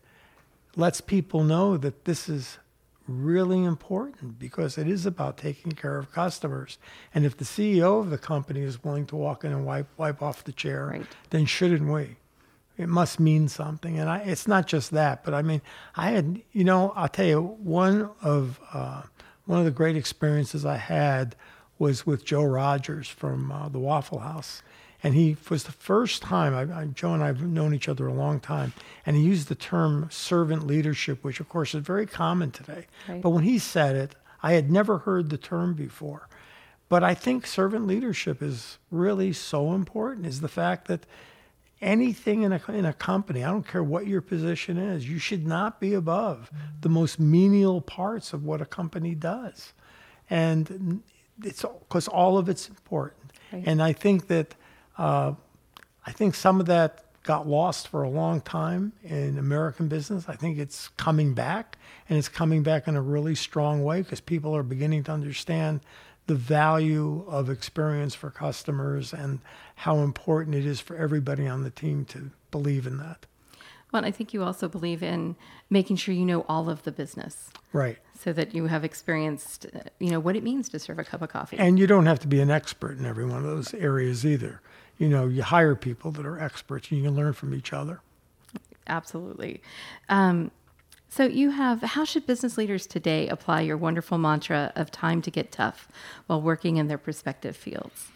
lets 0.77 1.01
people 1.01 1.45
know 1.45 1.77
that 1.77 2.05
this 2.05 2.29
is 2.29 2.59
really 3.09 3.65
important 3.65 4.39
because 4.39 4.79
it 4.79 4.87
is 4.87 5.07
about 5.07 5.37
taking 5.39 5.73
care 5.73 5.97
of 5.99 6.13
customers. 6.13 6.79
And 7.15 7.25
if 7.25 7.37
the 7.37 7.45
CEO 7.45 8.01
of 8.01 8.11
the 8.11 8.19
company 8.19 8.61
is 8.61 8.85
willing 8.85 9.07
to 9.07 9.17
walk 9.17 9.45
in 9.45 9.53
and 9.53 9.65
wipe 9.67 9.89
wipe 9.97 10.23
off 10.23 10.45
the 10.45 10.53
chair, 10.53 10.87
Right. 10.87 11.07
then 11.31 11.47
shouldn't 11.47 11.91
we? 11.91 12.17
It 12.77 12.89
must 12.89 13.19
mean 13.19 13.49
something. 13.49 13.99
And 13.99 14.09
I, 14.09 14.19
it's 14.19 14.47
not 14.47 14.67
just 14.69 14.93
that, 14.93 15.25
but 15.25 15.35
I 15.35 15.43
mean, 15.43 15.63
I 15.97 16.11
had, 16.11 16.43
you 16.53 16.63
know, 16.63 16.93
I'll 16.95 17.09
tell 17.09 17.27
you, 17.27 17.41
one 17.43 18.11
of 18.23 18.61
uh, 18.73 19.03
one 19.47 19.59
of 19.59 19.65
the 19.65 19.71
great 19.73 19.97
experiences 19.97 20.65
I 20.65 20.77
had 20.77 21.35
was 21.79 22.07
with 22.07 22.25
Joe 22.25 22.45
Rogers 22.45 23.09
from 23.09 23.51
uh, 23.51 23.69
the 23.69 23.79
Waffle 23.81 24.19
House. 24.21 24.63
And 25.03 25.15
he 25.15 25.37
was 25.49 25.65
the 25.65 25.73
first 25.73 26.23
time, 26.23 26.55
I, 26.55 26.81
I, 26.81 26.85
Joe 26.87 27.15
and 27.15 27.23
I 27.23 27.29
have 27.29 27.43
known 27.43 27.73
each 27.73 27.89
other 27.89 28.09
a 28.09 28.13
long 28.13 28.41
time, 28.41 28.73
and 29.07 29.17
he 29.17 29.23
used 29.23 29.49
the 29.49 29.55
term 29.55 30.09
servant 30.11 30.67
leadership, 30.67 31.23
which 31.23 31.39
of 31.39 31.49
course 31.49 31.75
is 31.75 31.85
very 31.85 32.07
common 32.07 32.51
today. 32.51 32.87
Right. 33.09 33.23
But 33.23 33.31
when 33.31 33.45
he 33.45 33.59
said 33.59 33.95
it, 33.95 34.17
I 34.43 34.53
had 34.53 34.71
never 34.71 34.99
heard 34.99 35.31
the 35.31 35.39
term 35.39 35.75
before. 35.75 36.29
But 36.89 37.05
I 37.05 37.15
think 37.15 37.47
servant 37.47 37.87
leadership 37.87 38.43
is 38.43 38.79
really 38.91 39.33
so 39.33 39.73
important 39.73 40.27
is 40.27 40.41
the 40.41 40.49
fact 40.49 40.89
that 40.89 41.07
anything 41.81 42.43
in 42.43 42.53
a, 42.53 42.61
in 42.69 42.85
a 42.85 42.93
company, 42.93 43.45
I 43.45 43.51
don't 43.51 43.67
care 43.67 43.85
what 43.85 44.07
your 44.07 44.21
position 44.21 44.79
is, 44.79 45.09
you 45.09 45.19
should 45.19 45.47
not 45.47 45.81
be 45.81 45.95
above 45.95 46.51
the 46.81 46.89
most 46.89 47.21
menial 47.21 47.81
parts 47.81 48.33
of 48.33 48.45
what 48.45 48.61
a 48.61 48.67
company 48.67 49.15
does. 49.15 49.75
And 50.31 51.03
it's 51.45 51.63
because 51.63 52.09
all 52.09 52.39
of 52.39 52.49
it's 52.49 52.69
important. 52.69 53.33
Right. 53.53 53.65
And 53.67 53.83
I 53.83 53.93
think 53.93 54.29
that 54.29 54.55
uh, 54.99 55.33
I 56.05 56.13
think 56.13 56.35
some 56.35 56.61
of 56.61 56.67
that 56.67 57.05
got 57.23 57.47
lost 57.47 57.89
for 57.89 58.03
a 58.03 58.09
long 58.09 58.41
time 58.41 58.93
in 59.05 59.39
American 59.39 59.89
business. 59.89 60.29
I 60.29 60.35
think 60.37 60.59
it's 60.59 60.89
coming 60.97 61.35
back, 61.35 61.77
and 62.09 62.19
it's 62.19 62.29
coming 62.29 62.63
back 62.63 62.89
in 62.89 62.97
a 62.97 63.03
really 63.03 63.35
strong 63.35 63.85
way 63.85 64.03
because 64.03 64.21
people 64.21 64.57
are 64.57 64.63
beginning 64.63 65.05
to 65.05 65.13
understand 65.13 65.81
the 66.27 66.35
value 66.35 67.25
of 67.29 67.49
experience 67.51 68.15
for 68.15 68.31
customers 68.31 69.13
and 69.13 69.41
how 69.77 69.99
important 69.99 70.55
it 70.57 70.67
is 70.67 70.81
for 70.81 70.97
everybody 70.97 71.47
on 71.47 71.63
the 71.65 71.71
team 71.71 72.05
to 72.07 72.31
believe 72.51 72.87
in 72.87 72.99
that. 72.99 73.27
Well, 73.93 74.05
I 74.05 74.11
think 74.11 74.35
you 74.35 74.43
also 74.43 74.69
believe 74.69 75.03
in 75.03 75.37
making 75.71 75.97
sure 75.97 76.15
you 76.15 76.27
know 76.27 76.45
all 76.49 76.69
of 76.69 76.83
the 76.83 76.93
business 76.93 77.51
Right. 77.73 77.97
so 78.19 78.35
that 78.35 78.55
you 78.55 78.67
have 78.67 78.85
experienced, 78.85 79.67
uh, 79.75 79.81
you 79.99 80.11
know, 80.11 80.21
what 80.21 80.37
it 80.37 80.43
means 80.43 80.69
to 80.71 80.79
serve 80.79 80.99
a 80.99 81.05
cup 81.05 81.23
of 81.23 81.31
coffee. 81.31 81.57
And 81.59 81.79
you 81.79 81.87
don't 81.87 82.05
have 82.05 82.19
to 82.21 82.29
be 82.29 82.41
an 82.41 82.51
expert 82.51 82.99
in 82.99 83.07
every 83.07 83.25
one 83.25 83.39
of 83.39 83.45
those 83.45 83.73
areas 83.73 84.27
either. 84.27 84.61
You 84.99 85.09
know, 85.09 85.27
you 85.27 85.43
hire 85.43 85.75
people 85.75 86.11
that 86.13 86.27
are 86.27 86.39
experts 86.39 86.91
and 86.91 86.99
you 86.99 87.05
can 87.07 87.15
learn 87.15 87.33
from 87.33 87.55
each 87.55 87.73
other. 87.73 88.01
Absolutely. 88.87 89.63
Um, 90.09 90.51
so 91.09 91.25
you 91.25 91.51
have 91.51 91.83
how 91.83 92.05
should 92.05 92.27
business 92.27 92.59
leaders 92.59 92.87
today 92.87 93.29
apply 93.29 93.63
your 93.63 93.77
wonderful 93.77 94.19
mantra 94.19 94.73
of 94.77 94.91
time 94.91 95.23
to 95.23 95.31
get 95.31 95.51
tough 95.51 95.89
while 96.27 96.41
working 96.41 96.77
in 96.77 96.89
their 96.89 97.01
respective 97.05 97.57
fields? 97.57 98.09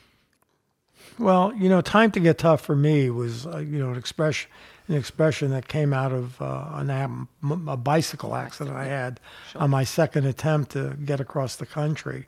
Well, 1.19 1.53
you 1.55 1.69
know, 1.69 1.81
time 1.81 2.11
to 2.12 2.21
get 2.21 2.39
tough 2.39 2.61
for 2.61 2.77
me 2.77 3.11
was, 3.11 3.47
uh, 3.47 3.59
you 3.59 3.79
know, 3.79 3.91
an 3.91 3.99
expression, 3.99 4.51
an 4.89 4.95
expression 4.95 5.51
that 5.51 5.69
came 5.69 5.93
out 5.93 6.12
of 6.12 6.41
uh, 6.41 6.71
an, 6.75 6.91
am- 6.91 7.29
a 7.69 7.77
bicycle 7.77 8.35
accident 8.35 8.77
I 8.77 8.85
had 8.85 9.21
on 9.55 9.71
my 9.71 9.85
second 9.85 10.27
attempt 10.27 10.73
to 10.73 10.97
get 11.05 11.21
across 11.21 11.57
the 11.57 11.67
country, 11.67 12.27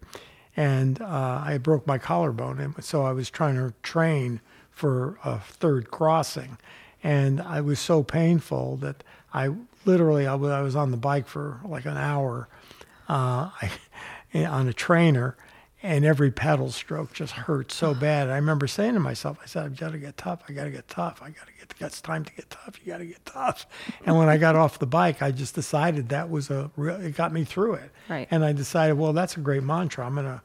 and 0.57 1.01
uh, 1.01 1.43
I 1.45 1.59
broke 1.59 1.87
my 1.87 1.99
collarbone, 1.99 2.59
and 2.59 2.85
so 2.85 3.05
I 3.05 3.13
was 3.13 3.31
trying 3.31 3.57
to 3.57 3.75
train 3.83 4.41
for 4.71 5.19
a 5.25 5.39
third 5.39 5.91
crossing, 5.91 6.59
and 7.03 7.41
I 7.41 7.61
was 7.61 7.79
so 7.79 8.03
painful 8.03 8.77
that 8.79 9.03
I 9.33 9.51
literally 9.85 10.27
I 10.27 10.35
was 10.35 10.77
on 10.77 10.91
the 10.91 10.97
bike 10.97 11.27
for 11.27 11.61
like 11.65 11.85
an 11.85 11.97
hour, 11.97 12.49
uh, 13.09 13.51
I, 13.61 13.71
on 14.47 14.69
a 14.69 14.73
trainer, 14.73 15.37
and 15.85 16.03
every 16.03 16.31
pedal 16.31 16.71
stroke 16.71 17.13
just 17.13 17.33
hurt 17.33 17.71
so 17.71 17.93
bad. 17.93 18.31
I 18.31 18.37
remember 18.37 18.67
saying 18.67 18.95
to 18.95 19.01
myself, 19.01 19.39
I 19.43 19.47
said, 19.47 19.67
I've 19.67 19.77
got 19.79 19.93
to 19.93 19.99
get 19.99 20.17
tough. 20.17 20.43
I 20.49 20.55
got 20.55 20.65
to 20.65 20.71
get 20.71 20.89
tough. 20.89 21.21
I 21.21 21.27
got 21.27 21.47
to 21.47 21.53
get, 21.53 21.75
it's 21.79 22.01
time 22.01 22.25
to 22.25 22.33
get 22.33 22.49
tough. 22.49 22.81
You 22.83 22.91
got 22.91 22.99
to 22.99 23.05
get 23.05 23.23
tough. 23.27 23.67
And 24.07 24.17
when 24.17 24.31
I 24.31 24.39
got 24.39 24.57
off 24.57 24.79
the 24.79 24.87
bike, 24.87 25.21
I 25.21 25.31
just 25.31 25.55
decided 25.55 26.09
that 26.09 26.31
was 26.31 26.49
a 26.49 26.71
real, 26.77 26.97
it 26.97 27.15
got 27.15 27.35
me 27.35 27.45
through 27.45 27.75
it. 27.75 27.91
Right. 28.09 28.27
And 28.31 28.47
I 28.47 28.55
decided, 28.55 28.95
well, 28.95 29.13
that's 29.13 29.37
a 29.37 29.41
great 29.41 29.63
mantra. 29.63 30.07
I'm 30.07 30.15
going 30.15 30.25
to, 30.27 30.41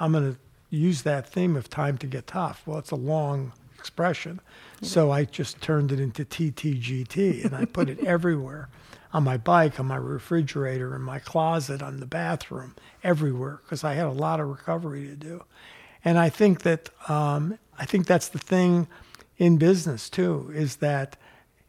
I'm 0.00 0.12
going 0.12 0.32
to 0.32 0.38
use 0.70 1.02
that 1.02 1.28
theme 1.28 1.56
of 1.56 1.68
time 1.68 1.98
to 1.98 2.06
get 2.06 2.26
tough. 2.26 2.62
Well, 2.64 2.78
it's 2.78 2.90
a 2.90 2.96
long 2.96 3.52
expression. 3.78 4.40
So 4.80 5.10
I 5.10 5.26
just 5.26 5.60
turned 5.60 5.92
it 5.92 6.00
into 6.00 6.24
TTGT 6.24 7.44
and 7.44 7.54
I 7.54 7.66
put 7.66 7.90
it 7.90 8.02
everywhere 8.02 8.70
on 9.12 9.24
my 9.24 9.36
bike, 9.36 9.80
on 9.80 9.86
my 9.86 9.96
refrigerator, 9.96 10.94
in 10.94 11.02
my 11.02 11.18
closet, 11.18 11.82
on 11.82 12.00
the 12.00 12.06
bathroom, 12.06 12.76
everywhere, 13.02 13.60
because 13.64 13.82
I 13.84 13.94
had 13.94 14.06
a 14.06 14.12
lot 14.12 14.40
of 14.40 14.48
recovery 14.48 15.06
to 15.06 15.16
do. 15.16 15.44
And 16.04 16.18
I 16.18 16.28
think 16.28 16.62
that 16.62 16.90
um, 17.08 17.58
I 17.78 17.84
think 17.84 18.06
that's 18.06 18.28
the 18.28 18.38
thing 18.38 18.88
in 19.36 19.56
business 19.56 20.08
too, 20.08 20.50
is 20.54 20.76
that 20.76 21.16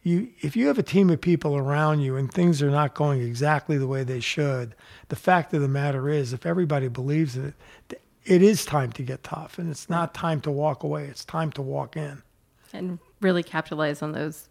you 0.04 0.30
if 0.42 0.56
you 0.56 0.68
have 0.68 0.80
a 0.80 0.84
team 0.84 1.10
of 1.10 1.22
people 1.22 1.56
around 1.56 2.02
you 2.02 2.15
and 2.15 2.32
things 2.32 2.62
are 2.62 2.72
not 2.72 2.94
going 2.94 3.22
exactly 3.22 3.78
the 3.78 3.88
way 3.88 4.04
they 4.04 4.20
should, 4.20 4.76
the 5.10 5.15
fact 5.15 5.54
of 5.54 5.62
the 5.62 5.68
matter 5.68 6.10
is, 6.10 6.34
if 6.34 6.46
everybody 6.46 6.88
believes 6.88 7.36
in 7.36 7.54
it, 7.89 8.02
it 8.26 8.42
is 8.42 8.65
time 8.65 8.92
to 8.94 9.04
get 9.04 9.24
tough, 9.24 9.58
and 9.58 9.70
it's 9.70 9.89
not 9.89 10.13
time 10.13 10.42
to 10.42 10.52
walk 10.52 10.84
away. 10.84 11.06
It's 11.06 11.26
time 11.26 11.52
to 11.54 11.62
walk 11.62 11.98
in. 11.98 12.22
And 12.74 13.00
really 13.20 13.44
capitalize 13.44 14.02
on 14.02 14.12
those 14.13 14.48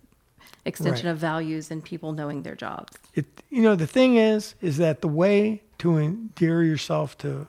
extension 0.65 1.07
Right. 1.07 1.13
of 1.13 1.19
values 1.19 1.71
and 1.71 1.83
people 1.85 2.13
knowing 2.13 2.43
their 2.43 2.55
jobs. 2.57 2.97
it 3.15 3.27
you 3.51 3.63
know 3.63 3.75
the 3.77 3.87
thing 3.87 4.17
is 4.17 4.55
is 4.61 4.77
that 4.79 5.01
the 5.01 5.09
way 5.09 5.63
to 5.79 5.97
endear 5.99 6.63
yourself 6.63 7.17
to 7.19 7.47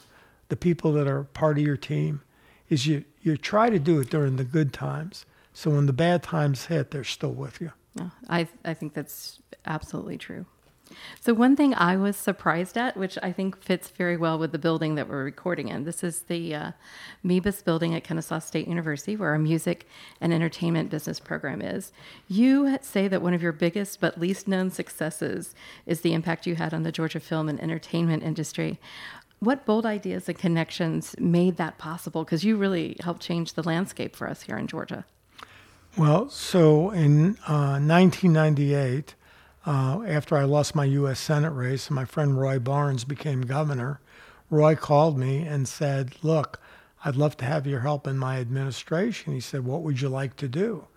the 0.50 0.56
people 0.56 0.92
that 0.94 1.08
are 1.08 1.24
part 1.26 1.58
of 1.58 1.64
your 1.64 1.78
team 1.78 2.22
is 2.70 2.88
you 2.88 3.04
you 3.22 3.38
try 3.38 3.70
to 3.70 3.80
do 3.80 4.00
it 4.00 4.10
during 4.10 4.38
the 4.38 4.44
good 4.44 4.72
times 4.74 5.26
so 5.54 5.72
when 5.72 5.86
the 5.86 5.94
bad 5.94 6.24
times 6.24 6.66
hit 6.66 6.92
they're 6.92 7.04
still 7.04 7.34
with 7.34 7.60
you 7.62 7.72
No, 7.96 8.10
I 8.30 8.48
I 8.64 8.74
think 8.74 8.94
that's 8.94 9.40
absolutely 9.66 10.18
true. 10.18 10.46
So 11.19 11.34
one 11.34 11.56
thing 11.56 11.73
I 11.73 11.95
was 11.97 12.15
surprised 12.15 12.77
at, 12.77 12.97
which 12.97 13.17
I 13.21 13.32
think 13.32 13.58
fits 13.62 13.89
very 13.89 14.17
well 14.17 14.38
with 14.38 14.51
the 14.51 14.60
building 14.60 14.95
that 14.95 15.08
we're 15.08 15.23
recording 15.23 15.67
in, 15.67 15.84
this 15.84 16.04
is 16.04 16.21
the 16.21 16.56
uh, 16.56 16.71
Mebus 17.23 17.63
building 17.63 17.93
at 17.95 18.04
Kennesaw 18.04 18.39
State 18.39 18.67
University, 18.67 19.15
where 19.15 19.30
our 19.30 19.39
music 19.39 19.88
and 20.19 20.34
entertainment 20.34 20.89
business 20.89 21.19
program 21.19 21.62
is. 21.62 21.91
You 22.27 22.77
say 22.82 23.08
that 23.08 23.21
one 23.21 23.34
of 23.34 23.41
your 23.41 23.51
biggest 23.51 23.99
but 23.99 24.19
least 24.19 24.47
known 24.47 24.71
successes 24.71 25.54
is 25.86 26.01
the 26.01 26.13
impact 26.13 26.47
you 26.47 26.56
had 26.56 26.73
on 26.73 26.84
the 26.84 26.91
Georgia 26.91 27.19
film 27.19 27.49
and 27.49 27.62
entertainment 27.62 28.23
industry. 28.23 28.80
What 29.39 29.65
bold 29.65 29.86
ideas 29.86 30.30
and 30.30 30.38
connections 30.38 31.15
made 31.17 31.58
that 31.58 31.77
possible? 31.77 32.23
Because 32.23 32.43
you 32.43 32.58
really 32.58 32.97
helped 33.01 33.21
change 33.21 33.54
the 33.54 33.63
landscape 33.63 34.15
for 34.15 34.30
us 34.30 34.43
here 34.43 34.58
in 34.58 34.67
Georgia. 34.67 35.06
well 35.97 36.30
so 36.30 36.91
in 36.91 37.38
uh, 37.47 37.80
1998 37.80 39.15
uh, 39.65 40.02
after 40.08 40.38
i 40.38 40.43
lost 40.43 40.76
my 40.76 40.86
u.s 40.86 41.19
senate 41.19 41.52
race 41.52 41.88
and 41.88 41.95
my 41.95 42.06
friend 42.06 42.39
roy 42.39 42.60
barnes 42.60 43.04
became 43.04 43.41
governor 43.41 44.00
roy 44.50 44.76
called 44.76 45.17
me 45.17 45.39
and 45.45 45.67
said 45.67 46.15
look 46.24 46.60
i'd 47.06 47.15
love 47.15 47.38
to 47.38 47.45
have 47.45 47.67
your 47.67 47.82
help 47.82 48.08
in 48.08 48.17
my 48.17 48.39
administration 48.39 49.34
he 49.34 49.39
said 49.39 49.63
what 49.65 49.82
would 49.84 50.02
you 50.02 50.10
like 50.10 50.36
to 50.36 50.47
do 50.47 50.88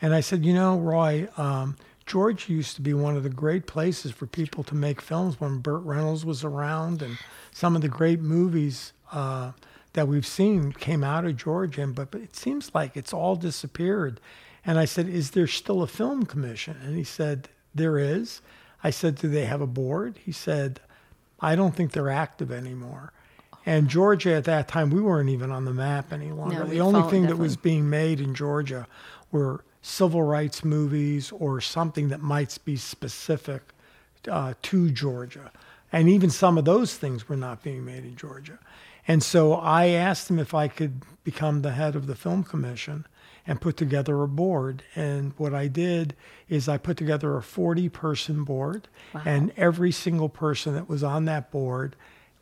And 0.00 0.14
I 0.14 0.20
said, 0.20 0.44
you 0.44 0.52
know, 0.52 0.78
Roy, 0.78 1.28
um, 1.38 1.76
Georgia 2.06 2.52
used 2.52 2.76
to 2.76 2.82
be 2.82 2.94
one 2.94 3.16
of 3.16 3.22
the 3.22 3.30
great 3.30 3.66
places 3.66 4.12
for 4.12 4.26
people 4.26 4.62
to 4.64 4.74
make 4.74 5.00
films 5.00 5.40
when 5.40 5.58
Burt 5.58 5.82
Reynolds 5.84 6.24
was 6.24 6.44
around, 6.44 7.02
and 7.02 7.18
some 7.52 7.74
of 7.76 7.82
the 7.82 7.88
great 7.88 8.20
movies 8.20 8.92
uh, 9.12 9.52
that 9.94 10.06
we've 10.08 10.26
seen 10.26 10.72
came 10.72 11.02
out 11.02 11.24
of 11.24 11.36
Georgia. 11.36 11.86
But, 11.86 12.10
but 12.10 12.20
it 12.20 12.36
seems 12.36 12.74
like 12.74 12.96
it's 12.96 13.12
all 13.14 13.36
disappeared. 13.36 14.20
And 14.64 14.78
I 14.78 14.84
said, 14.84 15.08
is 15.08 15.30
there 15.32 15.46
still 15.46 15.82
a 15.82 15.86
film 15.86 16.26
commission? 16.26 16.76
And 16.84 16.96
he 16.96 17.04
said, 17.04 17.48
there 17.76 17.98
is. 17.98 18.40
I 18.84 18.90
said, 18.90 19.16
do 19.16 19.28
they 19.28 19.46
have 19.46 19.60
a 19.60 19.66
board? 19.66 20.18
He 20.24 20.32
said, 20.32 20.80
I 21.40 21.56
don't 21.56 21.74
think 21.74 21.92
they're 21.92 22.10
active 22.10 22.50
anymore. 22.50 23.12
And 23.64 23.88
Georgia 23.88 24.34
at 24.34 24.44
that 24.44 24.68
time, 24.68 24.90
we 24.90 25.00
weren't 25.00 25.28
even 25.28 25.50
on 25.50 25.64
the 25.64 25.74
map 25.74 26.12
any 26.12 26.30
longer. 26.30 26.64
we'd 26.64 26.70
the 26.70 26.80
only 26.80 27.02
thing 27.10 27.26
that 27.26 27.36
was 27.36 27.56
being 27.56 27.90
made 27.90 28.20
in 28.20 28.34
Georgia 28.34 28.86
were 29.32 29.64
civil 29.82 30.22
rights 30.22 30.64
movies 30.64 31.32
or 31.32 31.60
something 31.60 32.08
that 32.08 32.20
might 32.20 32.56
be 32.64 32.76
specific 32.76 33.62
uh, 34.30 34.54
to 34.62 34.90
Georgia. 34.90 35.50
And 35.92 36.08
even 36.08 36.30
some 36.30 36.58
of 36.58 36.64
those 36.64 36.96
things 36.96 37.28
were 37.28 37.36
not 37.36 37.62
being 37.62 37.84
made 37.84 38.04
in 38.04 38.16
Georgia. 38.16 38.58
And 39.08 39.22
so 39.22 39.54
I 39.54 39.88
asked 39.88 40.30
him 40.30 40.38
if 40.38 40.54
I 40.54 40.68
could 40.68 41.02
become 41.24 41.62
the 41.62 41.72
head 41.72 41.94
of 41.96 42.06
the 42.06 42.14
film 42.14 42.44
commission 42.44 43.06
and 43.46 43.60
put 43.60 43.76
together 43.76 44.22
a 44.22 44.28
board. 44.28 44.82
And 44.94 45.32
what 45.36 45.54
I 45.54 45.68
did 45.68 46.14
is 46.48 46.68
I 46.68 46.78
put 46.78 46.96
together 46.96 47.36
a 47.36 47.42
40 47.42 47.88
person 47.88 48.44
board, 48.44 48.88
Wow. 49.14 49.22
and 49.24 49.52
every 49.56 49.92
single 49.92 50.28
person 50.28 50.74
that 50.74 50.88
was 50.88 51.02
on 51.04 51.24
that 51.26 51.50
board 51.50 51.96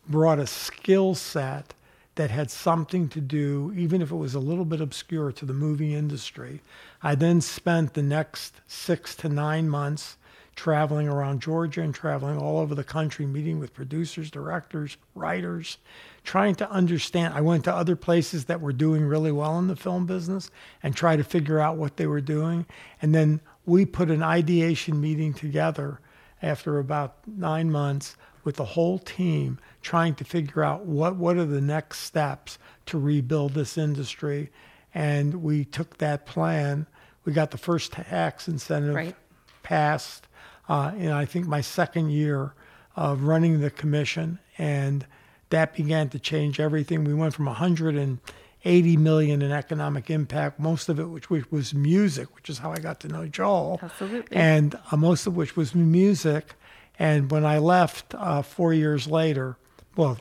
brought 0.09 0.39
a 0.39 0.47
skill 0.47 1.15
set 1.15 1.75
that 2.17 2.31
had 2.31 2.51
something 2.51 3.09
to 3.09 3.21
do, 3.21 3.73
even 3.77 4.01
if 4.01 4.11
it 4.11 4.17
was 4.17 4.35
a 4.35 4.39
little 4.41 4.65
bit 4.65 4.81
obscure, 4.81 5.33
to 5.33 5.45
the 5.45 5.53
movie 5.53 5.95
industry. 5.95 6.61
I 7.03 7.15
then 7.17 7.41
spent 7.41 7.95
the 7.95 8.03
next 8.03 8.61
six 8.69 9.15
to 9.17 9.29
nine 9.29 9.69
months 9.69 10.17
traveling 10.57 11.09
around 11.09 11.41
Georgia 11.43 11.83
and 11.83 11.95
traveling 11.95 12.39
all 12.39 12.59
over 12.59 12.75
the 12.75 12.85
country, 12.85 13.27
meeting 13.27 13.59
with 13.59 13.75
producers, 13.75 14.31
directors, 14.31 14.97
writers, 15.15 15.79
trying 16.23 16.55
to 16.57 16.71
understand. 16.71 17.35
I 17.35 17.41
went 17.41 17.65
to 17.65 17.75
other 17.75 17.97
places 17.97 18.45
that 18.47 18.61
were 18.61 18.73
doing 18.73 19.05
really 19.05 19.33
well 19.33 19.59
in 19.59 19.67
the 19.69 19.77
film 19.77 20.07
business 20.07 20.51
and 20.83 20.95
try 20.95 21.17
to 21.17 21.25
figure 21.25 21.59
out 21.61 21.77
what 21.77 21.97
they 21.97 22.07
were 22.07 22.21
doing. 22.21 22.67
And 23.03 23.15
then 23.15 23.41
we 23.67 23.85
put 23.85 24.11
an 24.11 24.23
ideation 24.23 25.01
meeting 25.01 25.35
together 25.35 26.01
after 26.43 26.79
about 26.79 27.17
nine 27.27 27.71
months 27.71 28.17
with 28.45 28.57
the 28.57 28.65
whole 28.65 28.99
team 28.99 29.59
trying 29.81 30.15
to 30.17 30.25
figure 30.25 30.63
out 30.63 30.85
what, 30.85 31.17
what 31.17 31.37
are 31.37 31.47
the 31.47 31.61
next 31.61 32.01
steps 32.01 32.59
to 32.87 32.99
rebuild 32.99 33.55
this 33.55 33.77
industry. 33.79 34.51
and 34.97 35.43
we 35.43 35.65
took 35.65 35.99
that 35.99 36.25
plan. 36.25 36.87
We 37.25 37.33
got 37.33 37.51
the 37.51 37.59
first 37.59 37.91
tax 37.93 38.47
incentive 38.47 38.95
Right. 38.95 39.17
passed 39.65 40.29
uh, 40.69 40.93
in 40.97 41.11
I 41.11 41.25
think 41.25 41.47
my 41.47 41.61
second 41.61 42.11
year 42.11 42.55
of 42.97 43.25
running 43.25 43.61
the 43.61 43.71
commission, 43.71 44.39
and 44.59 45.07
that 45.51 45.75
began 45.75 46.09
to 46.11 46.19
change 46.19 46.61
everything. 46.61 47.05
We 47.05 47.15
went 47.15 47.35
from 47.35 47.47
180 47.47 48.97
million 48.97 49.43
in 49.43 49.53
economic 49.53 50.11
impact, 50.11 50.59
most 50.59 50.89
of 50.89 50.99
it 50.99 51.05
which, 51.05 51.29
which 51.29 51.51
was 51.51 51.75
music, 51.75 52.35
which 52.35 52.49
is 52.49 52.59
how 52.59 52.73
I 52.73 52.79
got 52.79 53.01
to 53.01 53.09
know 53.09 53.27
Joel, 53.27 53.81
Absolutely. 53.83 54.37
and 54.37 54.79
uh, 54.91 54.97
most 54.97 55.27
of 55.27 55.37
which 55.37 55.57
was 55.57 55.75
music. 55.75 56.55
And 56.99 57.31
when 57.31 57.45
I 57.45 57.59
left 57.59 58.15
uh, 58.15 58.43
four 58.43 58.73
years 58.73 59.09
later, 59.09 59.57
well, 59.97 60.19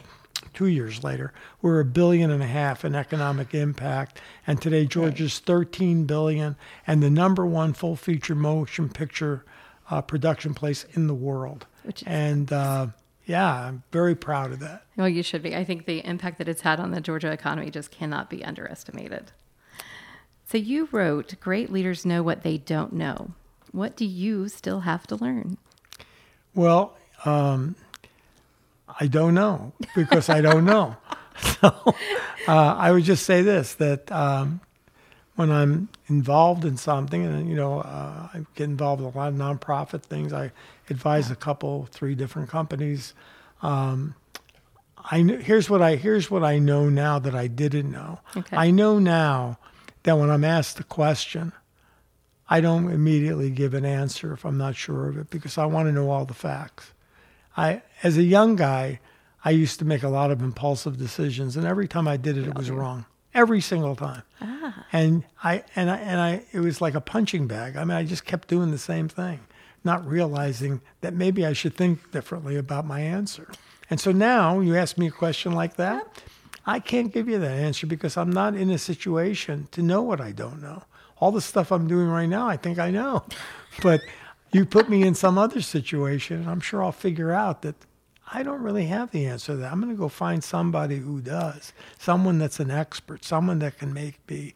two 0.53 0.67
years 0.67 1.03
later, 1.03 1.33
we're 1.61 1.79
a 1.79 1.85
billion 1.85 2.31
and 2.31 2.41
a 2.41 2.47
half 2.47 2.83
in 2.83 2.95
economic 2.95 3.53
impact. 3.53 4.19
And 4.45 4.61
today, 4.61 4.85
Georgia's 4.85 5.39
13 5.39 6.05
billion 6.05 6.55
and 6.85 7.01
the 7.01 7.09
number 7.09 7.45
one 7.45 7.73
full 7.73 7.95
feature 7.95 8.35
motion 8.35 8.89
picture 8.89 9.45
uh, 9.89 10.01
production 10.01 10.53
place 10.53 10.85
in 10.93 11.07
the 11.07 11.13
world. 11.13 11.65
Which 11.83 12.03
and 12.05 12.51
uh, 12.51 12.87
yeah, 13.25 13.67
I'm 13.67 13.83
very 13.91 14.15
proud 14.15 14.51
of 14.51 14.59
that. 14.59 14.83
Well, 14.97 15.09
you 15.09 15.23
should 15.23 15.43
be. 15.43 15.55
I 15.55 15.63
think 15.63 15.85
the 15.85 16.05
impact 16.05 16.37
that 16.39 16.47
it's 16.47 16.61
had 16.61 16.79
on 16.79 16.91
the 16.91 17.01
Georgia 17.01 17.31
economy 17.31 17.69
just 17.69 17.91
cannot 17.91 18.29
be 18.29 18.43
underestimated. 18.43 19.31
So 20.45 20.57
you 20.57 20.87
wrote, 20.91 21.35
Great 21.39 21.71
leaders 21.71 22.05
know 22.05 22.21
what 22.21 22.43
they 22.43 22.57
don't 22.57 22.93
know. 22.93 23.31
What 23.71 23.95
do 23.95 24.05
you 24.05 24.49
still 24.49 24.81
have 24.81 25.07
to 25.07 25.15
learn? 25.15 25.57
Well, 26.53 26.95
um, 27.25 27.75
I 28.99 29.07
don't 29.07 29.33
know 29.33 29.73
because 29.95 30.29
I 30.29 30.41
don't 30.41 30.65
know. 30.65 30.95
So 31.35 31.67
uh, 32.47 32.75
I 32.77 32.91
would 32.91 33.03
just 33.03 33.25
say 33.25 33.41
this 33.41 33.73
that 33.75 34.11
um, 34.11 34.61
when 35.35 35.51
I'm 35.51 35.89
involved 36.07 36.63
in 36.63 36.77
something, 36.77 37.25
and 37.25 37.49
you 37.49 37.55
know, 37.55 37.79
uh, 37.79 38.29
I 38.33 38.45
get 38.55 38.65
involved 38.65 39.01
in 39.01 39.07
a 39.07 39.11
lot 39.11 39.29
of 39.29 39.35
nonprofit 39.35 40.03
things. 40.03 40.31
I 40.31 40.51
advise 40.89 41.31
a 41.31 41.35
couple, 41.35 41.87
three 41.91 42.15
different 42.15 42.49
companies. 42.49 43.13
Um, 43.61 44.15
I 44.97 45.23
kn- 45.23 45.41
here's 45.41 45.69
what 45.69 45.81
I 45.81 45.95
here's 45.95 46.29
what 46.29 46.43
I 46.43 46.59
know 46.59 46.89
now 46.89 47.19
that 47.19 47.35
I 47.35 47.47
didn't 47.47 47.91
know. 47.91 48.19
Okay. 48.37 48.55
I 48.55 48.71
know 48.71 48.99
now 48.99 49.57
that 50.03 50.17
when 50.17 50.29
I'm 50.29 50.43
asked 50.43 50.79
a 50.79 50.83
question, 50.83 51.51
I 52.49 52.61
don't 52.61 52.91
immediately 52.91 53.49
give 53.49 53.73
an 53.73 53.85
answer 53.85 54.33
if 54.33 54.45
I'm 54.45 54.57
not 54.57 54.75
sure 54.75 55.09
of 55.09 55.17
it 55.17 55.29
because 55.29 55.57
I 55.57 55.65
want 55.65 55.87
to 55.87 55.91
know 55.91 56.09
all 56.11 56.25
the 56.25 56.33
facts. 56.33 56.91
I, 57.55 57.81
as 58.01 58.17
a 58.17 58.23
young 58.23 58.55
guy, 58.55 58.99
I 59.45 59.51
used 59.51 59.79
to 59.79 59.85
make 59.85 60.03
a 60.03 60.09
lot 60.09 60.31
of 60.31 60.41
impulsive 60.41 60.97
decisions, 60.97 61.55
and 61.55 61.65
every 61.65 61.87
time 61.87 62.07
I 62.07 62.17
did 62.17 62.37
it, 62.37 62.47
it 62.47 62.55
was 62.55 62.71
wrong. 62.71 63.05
Every 63.33 63.61
single 63.61 63.95
time. 63.95 64.23
And 64.91 65.23
I 65.43 65.63
and 65.75 65.89
I 65.89 65.97
and 65.97 66.19
I, 66.19 66.43
it 66.51 66.59
was 66.59 66.81
like 66.81 66.95
a 66.95 67.01
punching 67.01 67.47
bag. 67.47 67.75
I 67.75 67.83
mean, 67.83 67.97
I 67.97 68.03
just 68.03 68.25
kept 68.25 68.47
doing 68.47 68.71
the 68.71 68.77
same 68.77 69.07
thing, 69.07 69.41
not 69.83 70.05
realizing 70.07 70.81
that 71.01 71.13
maybe 71.13 71.45
I 71.45 71.53
should 71.53 71.75
think 71.75 72.11
differently 72.11 72.55
about 72.55 72.85
my 72.85 73.01
answer. 73.01 73.51
And 73.89 73.99
so 73.99 74.11
now 74.11 74.59
you 74.59 74.75
ask 74.75 74.97
me 74.97 75.07
a 75.07 75.11
question 75.11 75.51
like 75.51 75.75
that, 75.75 76.23
I 76.65 76.79
can't 76.79 77.13
give 77.13 77.27
you 77.27 77.39
that 77.39 77.51
answer 77.51 77.85
because 77.85 78.17
I'm 78.17 78.31
not 78.31 78.55
in 78.55 78.69
a 78.69 78.77
situation 78.77 79.67
to 79.71 79.81
know 79.81 80.01
what 80.01 80.21
I 80.21 80.31
don't 80.31 80.61
know. 80.61 80.83
All 81.19 81.31
the 81.31 81.41
stuff 81.41 81.71
I'm 81.71 81.87
doing 81.87 82.07
right 82.07 82.27
now, 82.27 82.47
I 82.47 82.57
think 82.57 82.79
I 82.79 82.91
know. 82.91 83.23
But 83.81 84.01
you 84.51 84.65
put 84.65 84.87
me 84.87 85.01
in 85.01 85.15
some 85.15 85.39
other 85.39 85.59
situation, 85.59 86.41
and 86.41 86.49
I'm 86.49 86.59
sure 86.59 86.83
I'll 86.83 86.91
figure 86.91 87.31
out 87.31 87.63
that 87.63 87.75
I 88.31 88.43
don't 88.43 88.61
really 88.61 88.85
have 88.85 89.11
the 89.11 89.25
answer 89.25 89.53
to 89.53 89.57
that. 89.57 89.71
I'm 89.71 89.81
going 89.81 89.93
to 89.93 89.99
go 89.99 90.09
find 90.09 90.43
somebody 90.43 90.97
who 90.97 91.21
does, 91.21 91.73
someone 91.99 92.39
that's 92.39 92.59
an 92.59 92.71
expert, 92.71 93.23
someone 93.23 93.59
that 93.59 93.77
can 93.77 93.93
make 93.93 94.19
me 94.29 94.55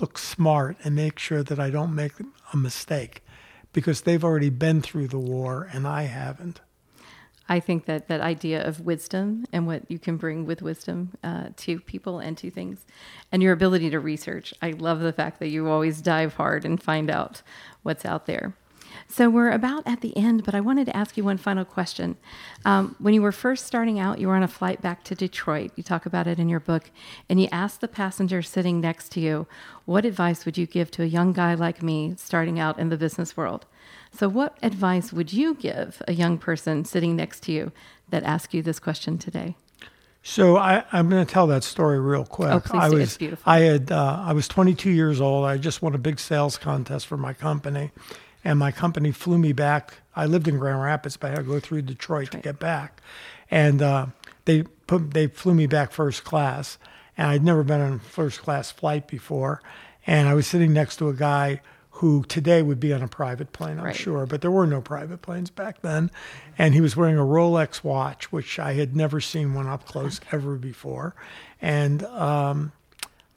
look 0.00 0.18
smart 0.18 0.76
and 0.84 0.94
make 0.94 1.18
sure 1.18 1.42
that 1.42 1.58
I 1.58 1.70
don't 1.70 1.94
make 1.94 2.12
a 2.52 2.56
mistake 2.56 3.22
because 3.72 4.02
they've 4.02 4.24
already 4.24 4.50
been 4.50 4.82
through 4.82 5.08
the 5.08 5.18
war 5.18 5.68
and 5.72 5.86
I 5.86 6.02
haven't. 6.02 6.60
I 7.48 7.60
think 7.60 7.84
that 7.86 8.08
that 8.08 8.20
idea 8.20 8.66
of 8.66 8.80
wisdom 8.80 9.46
and 9.52 9.66
what 9.66 9.88
you 9.88 9.98
can 9.98 10.16
bring 10.16 10.46
with 10.46 10.62
wisdom 10.62 11.12
uh, 11.22 11.50
to 11.58 11.78
people 11.78 12.18
and 12.18 12.36
to 12.38 12.50
things, 12.50 12.84
and 13.30 13.42
your 13.42 13.52
ability 13.52 13.90
to 13.90 14.00
research. 14.00 14.52
I 14.60 14.70
love 14.70 15.00
the 15.00 15.12
fact 15.12 15.38
that 15.38 15.48
you 15.48 15.68
always 15.68 16.02
dive 16.02 16.34
hard 16.34 16.64
and 16.64 16.82
find 16.82 17.08
out 17.08 17.42
what's 17.82 18.04
out 18.04 18.26
there. 18.26 18.56
So 19.08 19.30
we're 19.30 19.50
about 19.50 19.86
at 19.86 20.00
the 20.00 20.16
end, 20.16 20.44
but 20.44 20.54
I 20.54 20.60
wanted 20.60 20.86
to 20.86 20.96
ask 20.96 21.16
you 21.16 21.24
one 21.24 21.36
final 21.38 21.64
question. 21.64 22.16
Um, 22.64 22.96
when 22.98 23.14
you 23.14 23.22
were 23.22 23.32
first 23.32 23.64
starting 23.66 23.98
out, 23.98 24.18
you 24.18 24.28
were 24.28 24.34
on 24.34 24.42
a 24.42 24.48
flight 24.48 24.82
back 24.82 25.04
to 25.04 25.14
Detroit. 25.14 25.70
You 25.76 25.82
talk 25.82 26.06
about 26.06 26.26
it 26.26 26.38
in 26.38 26.48
your 26.48 26.60
book, 26.60 26.90
and 27.28 27.40
you 27.40 27.48
asked 27.52 27.80
the 27.80 27.88
passenger 27.88 28.42
sitting 28.42 28.80
next 28.80 29.12
to 29.12 29.20
you, 29.20 29.46
"What 29.84 30.04
advice 30.04 30.44
would 30.44 30.58
you 30.58 30.66
give 30.66 30.90
to 30.92 31.02
a 31.02 31.06
young 31.06 31.32
guy 31.32 31.54
like 31.54 31.82
me 31.82 32.14
starting 32.18 32.58
out 32.58 32.78
in 32.78 32.88
the 32.88 32.96
business 32.96 33.36
world?" 33.36 33.64
So, 34.10 34.28
what 34.28 34.56
advice 34.62 35.12
would 35.12 35.32
you 35.32 35.54
give 35.54 36.02
a 36.08 36.12
young 36.12 36.36
person 36.38 36.84
sitting 36.84 37.16
next 37.16 37.42
to 37.44 37.52
you 37.52 37.72
that 38.10 38.22
asked 38.24 38.54
you 38.54 38.62
this 38.62 38.78
question 38.78 39.18
today? 39.18 39.56
So 40.28 40.56
I, 40.56 40.82
I'm 40.90 41.08
going 41.08 41.24
to 41.24 41.32
tell 41.32 41.46
that 41.46 41.62
story 41.62 42.00
real 42.00 42.24
quick. 42.24 42.50
Oh, 42.50 42.58
please 42.58 42.82
I 42.82 42.88
do. 42.88 42.96
was, 42.96 43.02
It's 43.04 43.16
beautiful. 43.16 43.44
I 43.50 43.60
had, 43.60 43.92
uh, 43.92 44.24
I 44.26 44.32
was 44.32 44.48
22 44.48 44.90
years 44.90 45.20
old. 45.20 45.46
I 45.46 45.56
just 45.56 45.82
won 45.82 45.94
a 45.94 45.98
big 45.98 46.18
sales 46.18 46.58
contest 46.58 47.06
for 47.06 47.16
my 47.16 47.32
company, 47.32 47.92
and 48.46 48.58
my 48.60 48.70
company 48.70 49.10
flew 49.10 49.38
me 49.38 49.52
back. 49.52 49.94
I 50.14 50.26
lived 50.26 50.46
in 50.46 50.56
Grand 50.58 50.80
Rapids, 50.80 51.16
but 51.16 51.26
I 51.28 51.30
had 51.30 51.38
to 51.38 51.42
go 51.42 51.58
through 51.58 51.82
Detroit 51.82 52.30
to 52.30 52.38
get 52.38 52.58
back, 52.60 53.02
and 53.50 53.82
uh, 53.82 54.06
they 54.44 54.62
put, 54.86 55.10
they 55.12 55.26
flew 55.26 55.52
me 55.54 55.66
back 55.66 55.90
first 55.90 56.22
class, 56.24 56.78
and 57.18 57.28
I'd 57.28 57.44
never 57.44 57.64
been 57.64 57.80
on 57.80 57.92
a 57.94 57.98
first 57.98 58.40
class 58.40 58.70
flight 58.70 59.08
before, 59.08 59.60
and 60.06 60.28
I 60.28 60.34
was 60.34 60.46
sitting 60.46 60.72
next 60.72 60.96
to 60.98 61.08
a 61.08 61.12
guy 61.14 61.60
who 61.90 62.22
today 62.28 62.60
would 62.62 62.78
be 62.78 62.92
on 62.92 63.02
a 63.02 63.08
private 63.08 63.52
plane, 63.52 63.78
I'm 63.78 63.86
Right. 63.86 63.96
sure, 63.96 64.26
but 64.26 64.42
there 64.42 64.50
were 64.50 64.66
no 64.66 64.80
private 64.82 65.22
planes 65.22 65.48
back 65.48 65.80
then. 65.80 66.10
And 66.58 66.74
he 66.74 66.82
was 66.82 66.94
wearing 66.94 67.16
a 67.16 67.22
Rolex 67.22 67.82
watch, 67.82 68.30
which 68.30 68.58
I 68.58 68.74
had 68.74 68.94
never 68.94 69.18
seen 69.18 69.54
one 69.54 69.66
up 69.66 69.86
close 69.86 70.20
ever 70.30 70.56
before. 70.56 71.14
And 71.62 72.04
um, 72.04 72.72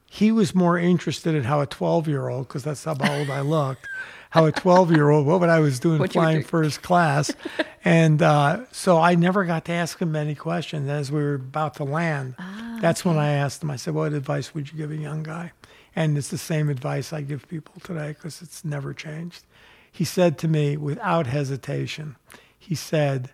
he 0.05 0.29
was 0.33 0.53
more 0.53 0.77
interested 0.77 1.35
in 1.35 1.45
how 1.45 1.61
a 1.61 1.65
12 1.65 2.09
year 2.09 2.27
old, 2.27 2.49
because 2.49 2.65
that's 2.65 2.83
how 2.83 2.97
old 2.99 3.29
I 3.29 3.39
looked, 3.39 3.87
how 4.29 4.45
a 4.45 4.51
12 4.51 4.91
year 4.91 5.09
old, 5.09 5.25
what 5.25 5.39
would 5.39 5.49
I 5.49 5.59
was 5.59 5.79
doing 5.79 5.99
What 5.99 6.13
flying 6.13 6.37
doing. 6.37 6.45
first 6.45 6.81
class. 6.81 7.31
and 7.85 8.21
uh, 8.21 8.65
so 8.71 8.99
I 8.99 9.15
never 9.15 9.45
got 9.45 9.65
to 9.65 9.71
ask 9.71 9.99
him 9.99 10.15
any 10.15 10.35
questions. 10.35 10.87
As 10.89 11.11
we 11.11 11.21
were 11.21 11.35
about 11.35 11.75
to 11.75 11.83
land, 11.83 12.35
that's 12.81 13.03
when 13.03 13.17
I 13.17 13.31
asked 13.31 13.63
him, 13.63 13.71
I 13.71 13.75
said, 13.75 13.93
What 13.93 14.13
advice 14.13 14.53
would 14.53 14.71
you 14.71 14.77
give 14.77 14.91
a 14.91 14.95
young 14.97 15.23
guy? 15.23 15.51
And 15.95 16.17
it's 16.17 16.29
the 16.29 16.37
same 16.37 16.69
advice 16.69 17.11
I 17.11 17.21
give 17.21 17.47
people 17.47 17.73
today 17.83 18.09
because 18.09 18.41
it's 18.41 18.63
never 18.63 18.93
changed. 18.93 19.43
He 19.91 20.05
said 20.05 20.37
to 20.39 20.47
me 20.47 20.77
without 20.77 21.27
hesitation, 21.27 22.15
he 22.57 22.75
said, 22.75 23.31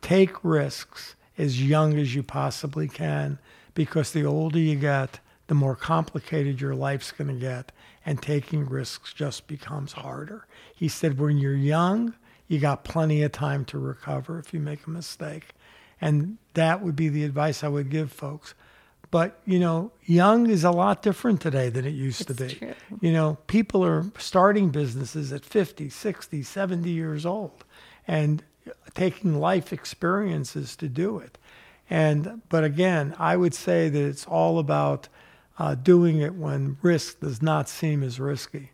Take 0.00 0.42
risks 0.44 1.16
as 1.36 1.62
young 1.62 1.98
as 1.98 2.14
you 2.14 2.22
possibly 2.22 2.88
can 2.88 3.38
because 3.74 4.12
the 4.12 4.24
older 4.24 4.58
you 4.58 4.76
get, 4.76 5.18
the 5.48 5.54
more 5.54 5.74
complicated 5.76 6.60
your 6.60 6.74
life's 6.74 7.10
going 7.12 7.28
to 7.28 7.34
get, 7.40 7.72
and 8.08 8.22
taking 8.22 8.66
risks 8.66 9.12
just 9.12 9.46
becomes 9.46 9.92
harder. 9.92 10.46
He 10.74 10.88
said, 10.88 11.18
When 11.18 11.36
you're 11.36 11.52
young, 11.52 12.14
you 12.46 12.58
got 12.58 12.82
plenty 12.82 13.22
of 13.22 13.32
time 13.32 13.66
to 13.66 13.78
recover 13.78 14.38
if 14.38 14.54
you 14.54 14.60
make 14.60 14.86
a 14.86 14.90
mistake. 14.90 15.48
And 16.00 16.38
that 16.54 16.80
would 16.80 16.96
be 16.96 17.10
the 17.10 17.24
advice 17.24 17.62
I 17.62 17.68
would 17.68 17.90
give 17.90 18.10
folks. 18.10 18.54
But, 19.10 19.38
you 19.44 19.58
know, 19.58 19.92
young 20.06 20.48
is 20.48 20.64
a 20.64 20.70
lot 20.70 21.02
different 21.02 21.42
today 21.42 21.68
than 21.68 21.84
it 21.84 21.90
used 21.90 22.26
to 22.28 22.34
be. 22.34 22.54
true. 22.54 22.74
You 23.02 23.12
know, 23.12 23.36
people 23.46 23.84
are 23.84 24.06
starting 24.16 24.70
businesses 24.70 25.30
at 25.30 25.44
50, 25.44 25.90
60, 25.90 26.42
70 26.42 26.88
years 26.88 27.26
old 27.26 27.62
and 28.06 28.42
taking 28.94 29.38
life 29.38 29.70
experiences 29.70 30.76
to 30.76 30.88
do 30.88 31.18
it. 31.18 31.36
And, 31.90 32.40
but 32.48 32.64
again, 32.64 33.14
I 33.18 33.36
would 33.36 33.52
say 33.52 33.90
that 33.90 34.02
it's 34.02 34.24
all 34.24 34.58
about 34.58 35.08
uh, 35.58 35.74
doing 35.74 36.18
it 36.18 36.34
when 36.34 36.78
risk 36.82 37.20
does 37.20 37.42
not 37.42 37.68
seem 37.68 38.02
as 38.02 38.20
risky 38.20 38.70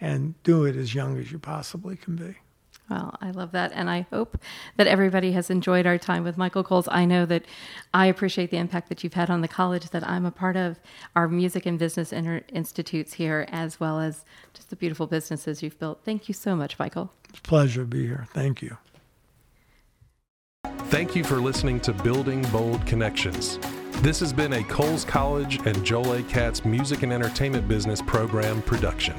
and 0.00 0.34
do 0.42 0.64
it 0.64 0.76
as 0.76 0.94
young 0.94 1.18
as 1.18 1.30
you 1.30 1.38
possibly 1.38 1.96
can 1.96 2.16
be. 2.16 2.36
Well, 2.90 3.16
I 3.20 3.30
love 3.30 3.52
that. 3.52 3.72
And 3.74 3.88
I 3.88 4.06
hope 4.10 4.38
that 4.76 4.86
everybody 4.86 5.32
has 5.32 5.48
enjoyed 5.48 5.86
our 5.86 5.96
time 5.96 6.24
with 6.24 6.36
Michael 6.36 6.64
Coles. 6.64 6.88
I 6.90 7.04
know 7.04 7.24
that 7.26 7.44
I 7.94 8.06
appreciate 8.06 8.50
the 8.50 8.56
impact 8.58 8.88
that 8.88 9.02
you've 9.02 9.14
had 9.14 9.30
on 9.30 9.40
the 9.40 9.48
college 9.48 9.90
that 9.90 10.06
I'm 10.06 10.26
a 10.26 10.30
part 10.30 10.56
of, 10.56 10.78
our 11.14 11.28
music 11.28 11.64
and 11.64 11.78
business 11.78 12.12
inter- 12.12 12.42
institutes 12.48 13.14
here, 13.14 13.46
as 13.50 13.78
well 13.78 14.00
as 14.00 14.24
just 14.52 14.68
the 14.68 14.76
beautiful 14.76 15.06
businesses 15.06 15.62
you've 15.62 15.78
built. 15.78 16.00
Thank 16.04 16.28
you 16.28 16.34
so 16.34 16.54
much, 16.56 16.78
Michael. 16.78 17.12
It's 17.30 17.38
a 17.38 17.42
pleasure 17.42 17.82
to 17.82 17.86
be 17.86 18.06
here. 18.06 18.26
Thank 18.34 18.60
you. 18.60 18.76
Thank 20.92 21.16
you 21.16 21.24
for 21.24 21.40
listening 21.40 21.80
to 21.80 21.92
Building 21.92 22.42
Bold 22.52 22.86
Connections. 22.86 23.58
This 24.02 24.20
has 24.20 24.32
been 24.32 24.52
a 24.52 24.64
Coles 24.64 25.04
College 25.04 25.58
and 25.66 25.84
Joel 25.84 26.12
A. 26.12 26.22
Katz 26.22 26.64
Music 26.64 27.02
and 27.02 27.12
Entertainment 27.12 27.66
Business 27.66 28.00
Program 28.02 28.62
production. 28.62 29.16